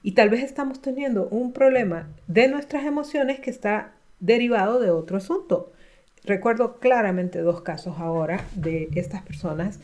y 0.02 0.14
tal 0.14 0.30
vez 0.30 0.44
estamos 0.44 0.82
teniendo 0.82 1.28
un 1.30 1.54
problema 1.54 2.10
de 2.28 2.48
nuestras 2.48 2.86
emociones 2.86 3.40
que 3.40 3.50
está 3.50 3.94
derivado 4.20 4.80
de 4.80 4.92
otro 4.92 5.18
asunto. 5.18 5.72
Recuerdo 6.24 6.80
claramente 6.80 7.40
dos 7.40 7.62
casos 7.62 7.96
ahora 7.98 8.46
de 8.56 8.90
estas 8.96 9.22
personas 9.24 9.80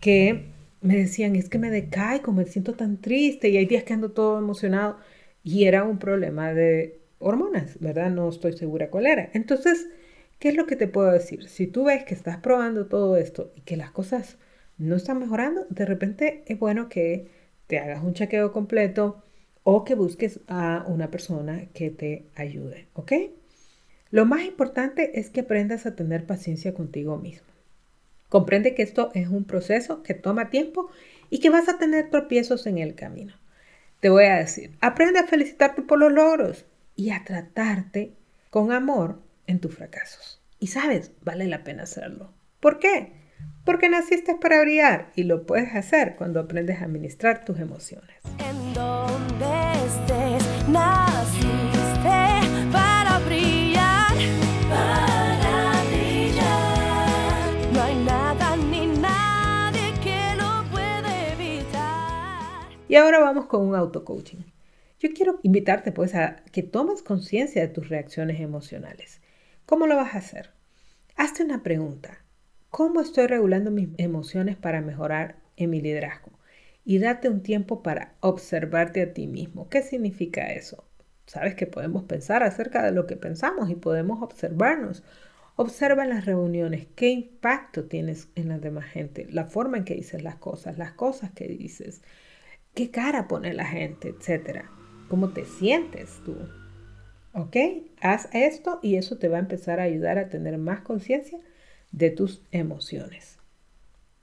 que 0.00 0.46
me 0.80 0.96
decían, 0.96 1.34
es 1.36 1.48
que 1.48 1.58
me 1.58 1.70
decaigo, 1.70 2.32
me 2.32 2.44
siento 2.44 2.74
tan 2.74 2.98
triste 2.98 3.48
y 3.48 3.56
hay 3.56 3.66
días 3.66 3.84
que 3.84 3.94
ando 3.94 4.10
todo 4.12 4.38
emocionado 4.38 4.98
y 5.42 5.64
era 5.64 5.84
un 5.84 5.98
problema 5.98 6.52
de 6.52 7.00
hormonas, 7.18 7.78
¿verdad? 7.80 8.10
No 8.10 8.28
estoy 8.28 8.52
segura 8.56 8.90
cuál 8.90 9.06
era. 9.06 9.30
Entonces, 9.32 9.88
¿qué 10.38 10.50
es 10.50 10.56
lo 10.56 10.66
que 10.66 10.76
te 10.76 10.86
puedo 10.86 11.10
decir? 11.10 11.48
Si 11.48 11.66
tú 11.66 11.84
ves 11.84 12.04
que 12.04 12.14
estás 12.14 12.38
probando 12.38 12.86
todo 12.86 13.16
esto 13.16 13.52
y 13.56 13.62
que 13.62 13.76
las 13.76 13.90
cosas 13.90 14.38
no 14.76 14.94
están 14.94 15.18
mejorando, 15.18 15.66
de 15.68 15.84
repente 15.84 16.44
es 16.46 16.58
bueno 16.58 16.88
que 16.88 17.28
te 17.66 17.78
hagas 17.78 18.02
un 18.04 18.14
chequeo 18.14 18.52
completo 18.52 19.22
o 19.70 19.84
que 19.84 19.94
busques 19.94 20.40
a 20.48 20.82
una 20.86 21.10
persona 21.10 21.66
que 21.74 21.90
te 21.90 22.24
ayude, 22.34 22.88
¿ok? 22.94 23.12
Lo 24.10 24.24
más 24.24 24.44
importante 24.44 25.20
es 25.20 25.28
que 25.28 25.40
aprendas 25.40 25.84
a 25.84 25.94
tener 25.94 26.24
paciencia 26.24 26.72
contigo 26.72 27.18
mismo. 27.18 27.46
Comprende 28.30 28.74
que 28.74 28.82
esto 28.82 29.10
es 29.12 29.28
un 29.28 29.44
proceso 29.44 30.02
que 30.02 30.14
toma 30.14 30.48
tiempo 30.48 30.88
y 31.28 31.40
que 31.40 31.50
vas 31.50 31.68
a 31.68 31.76
tener 31.76 32.08
tropiezos 32.08 32.66
en 32.66 32.78
el 32.78 32.94
camino. 32.94 33.34
Te 34.00 34.08
voy 34.08 34.24
a 34.24 34.36
decir, 34.36 34.74
aprende 34.80 35.18
a 35.18 35.26
felicitarte 35.26 35.82
por 35.82 35.98
los 35.98 36.12
logros 36.12 36.64
y 36.96 37.10
a 37.10 37.22
tratarte 37.26 38.14
con 38.48 38.72
amor 38.72 39.20
en 39.46 39.60
tus 39.60 39.74
fracasos. 39.74 40.40
Y 40.58 40.68
sabes, 40.68 41.12
vale 41.20 41.46
la 41.46 41.62
pena 41.62 41.82
hacerlo. 41.82 42.32
¿Por 42.60 42.78
qué? 42.78 43.12
Porque 43.68 43.90
naciste 43.90 44.34
para 44.34 44.62
brillar 44.62 45.12
y 45.14 45.24
lo 45.24 45.44
puedes 45.44 45.74
hacer 45.74 46.16
cuando 46.16 46.40
aprendes 46.40 46.80
a 46.80 46.86
administrar 46.86 47.44
tus 47.44 47.58
emociones. 47.58 48.16
En 48.38 48.72
donde 48.72 49.72
estés, 49.84 50.68
naciste 50.70 52.08
para 52.72 53.18
brillar, 53.26 54.14
para 54.70 55.82
brillar. 55.90 57.72
No 57.74 57.82
hay 57.82 57.94
nada 58.06 58.56
ni 58.56 58.86
nadie 58.86 59.92
que 60.02 60.34
lo 60.38 60.64
pueda 60.70 61.30
evitar. 61.34 62.70
Y 62.88 62.94
ahora 62.94 63.18
vamos 63.18 63.44
con 63.48 63.68
un 63.68 63.74
auto-coaching. 63.74 64.44
Yo 64.98 65.10
quiero 65.12 65.40
invitarte 65.42 65.92
pues 65.92 66.14
a 66.14 66.36
que 66.52 66.62
tomes 66.62 67.02
conciencia 67.02 67.60
de 67.60 67.68
tus 67.68 67.90
reacciones 67.90 68.40
emocionales. 68.40 69.20
¿Cómo 69.66 69.86
lo 69.86 69.94
vas 69.94 70.14
a 70.14 70.18
hacer? 70.20 70.52
Hazte 71.16 71.44
una 71.44 71.62
pregunta. 71.62 72.24
¿Cómo 72.70 73.00
estoy 73.00 73.26
regulando 73.26 73.70
mis 73.70 73.88
emociones 73.96 74.56
para 74.56 74.82
mejorar 74.82 75.36
en 75.56 75.70
mi 75.70 75.80
liderazgo? 75.80 76.32
Y 76.84 76.98
date 76.98 77.30
un 77.30 77.42
tiempo 77.42 77.82
para 77.82 78.12
observarte 78.20 79.00
a 79.00 79.14
ti 79.14 79.26
mismo. 79.26 79.70
¿Qué 79.70 79.80
significa 79.80 80.52
eso? 80.52 80.84
Sabes 81.24 81.54
que 81.54 81.66
podemos 81.66 82.04
pensar 82.04 82.42
acerca 82.42 82.82
de 82.82 82.92
lo 82.92 83.06
que 83.06 83.16
pensamos 83.16 83.70
y 83.70 83.74
podemos 83.74 84.22
observarnos. 84.22 85.02
Observa 85.56 86.04
en 86.04 86.10
las 86.10 86.26
reuniones 86.26 86.86
qué 86.94 87.08
impacto 87.08 87.84
tienes 87.84 88.28
en 88.34 88.48
la 88.48 88.58
demás 88.58 88.84
gente, 88.84 89.26
la 89.30 89.46
forma 89.46 89.78
en 89.78 89.84
que 89.84 89.94
dices 89.94 90.22
las 90.22 90.36
cosas, 90.36 90.76
las 90.76 90.92
cosas 90.92 91.30
que 91.32 91.48
dices, 91.48 92.02
qué 92.74 92.90
cara 92.90 93.28
pone 93.28 93.54
la 93.54 93.64
gente, 93.64 94.08
etcétera. 94.08 94.70
¿Cómo 95.08 95.30
te 95.30 95.46
sientes 95.46 96.20
tú? 96.22 96.36
¿Ok? 97.32 97.56
Haz 98.02 98.28
esto 98.34 98.78
y 98.82 98.96
eso 98.96 99.16
te 99.16 99.28
va 99.28 99.38
a 99.38 99.40
empezar 99.40 99.80
a 99.80 99.84
ayudar 99.84 100.18
a 100.18 100.28
tener 100.28 100.58
más 100.58 100.80
conciencia 100.80 101.38
de 101.92 102.10
tus 102.10 102.42
emociones. 102.52 103.38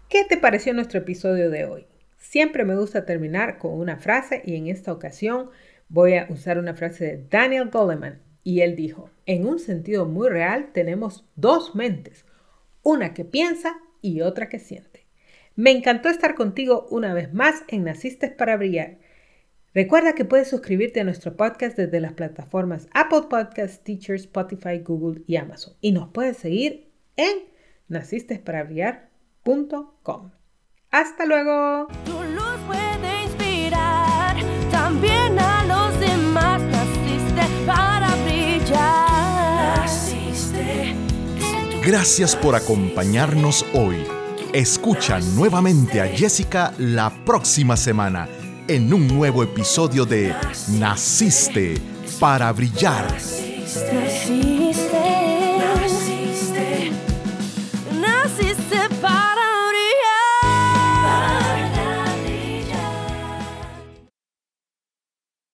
¿Qué 0.10 0.24
te 0.24 0.38
pareció 0.38 0.74
nuestro 0.74 1.00
episodio 1.00 1.50
de 1.50 1.66
hoy? 1.66 1.88
Siempre 2.18 2.64
me 2.64 2.76
gusta 2.76 3.06
terminar 3.06 3.58
con 3.58 3.74
una 3.74 3.98
frase 3.98 4.42
y 4.46 4.56
en 4.56 4.68
esta 4.68 4.92
ocasión 4.92 5.50
voy 5.90 6.16
a 6.16 6.28
usar 6.30 6.58
una 6.58 6.74
frase 6.74 7.06
de 7.06 7.26
Daniel 7.30 7.70
Goleman 7.70 8.22
y 8.44 8.62
él 8.62 8.76
dijo, 8.76 9.10
en 9.26 9.48
un 9.48 9.60
sentido 9.60 10.06
muy 10.06 10.30
real 10.30 10.72
tenemos 10.72 11.26
dos 11.36 11.76
mentes, 11.76 12.26
una 12.84 13.14
que 13.14 13.26
piensa 13.26 13.78
y 14.02 14.22
otra 14.22 14.50
que 14.50 14.60
siente. 14.60 15.06
Me 15.56 15.72
encantó 15.72 16.10
estar 16.10 16.36
contigo 16.36 16.86
una 16.92 17.14
vez 17.14 17.34
más 17.34 17.64
en 17.68 17.86
Naciste 17.86 18.30
para 18.30 18.58
Brillar. 18.58 18.98
Recuerda 19.74 20.14
que 20.14 20.26
puedes 20.26 20.50
suscribirte 20.50 21.00
a 21.00 21.04
nuestro 21.04 21.36
podcast 21.36 21.78
desde 21.78 22.00
las 22.00 22.14
plataformas 22.14 22.88
Apple 22.94 23.24
Podcasts, 23.30 23.84
Teachers, 23.84 24.24
Spotify, 24.24 24.80
Google 24.80 25.24
y 25.28 25.38
Amazon. 25.38 25.74
Y 25.82 25.92
nos 25.92 26.10
puedes 26.10 26.38
seguir 26.38 26.92
en 27.16 27.55
nacistesparabrillar.com. 27.88 30.32
¡Hasta 30.92 31.26
luego! 31.26 31.88
Tu 32.06 32.12
luz 32.12 32.60
puede 32.68 33.24
inspirar 33.24 34.36
también 34.72 35.40
a 35.40 35.64
los 35.66 36.00
demás. 36.00 36.62
Naciste 36.62 37.42
para 37.66 38.14
brillar. 38.24 39.80
Naciste. 39.80 40.94
Gracias 41.84 42.36
por 42.36 42.54
acompañarnos 42.56 43.66
hoy. 43.74 44.06
Escucha 44.54 45.20
nuevamente 45.20 46.00
a 46.00 46.08
Jessica 46.08 46.72
la 46.78 47.10
próxima 47.26 47.76
semana 47.76 48.30
en 48.68 48.94
un 48.94 49.08
nuevo 49.08 49.42
episodio 49.44 50.06
de 50.06 50.34
Naciste 50.80 51.82
para 52.20 52.52
brillar. 52.54 53.12
Naciste. 53.12 54.55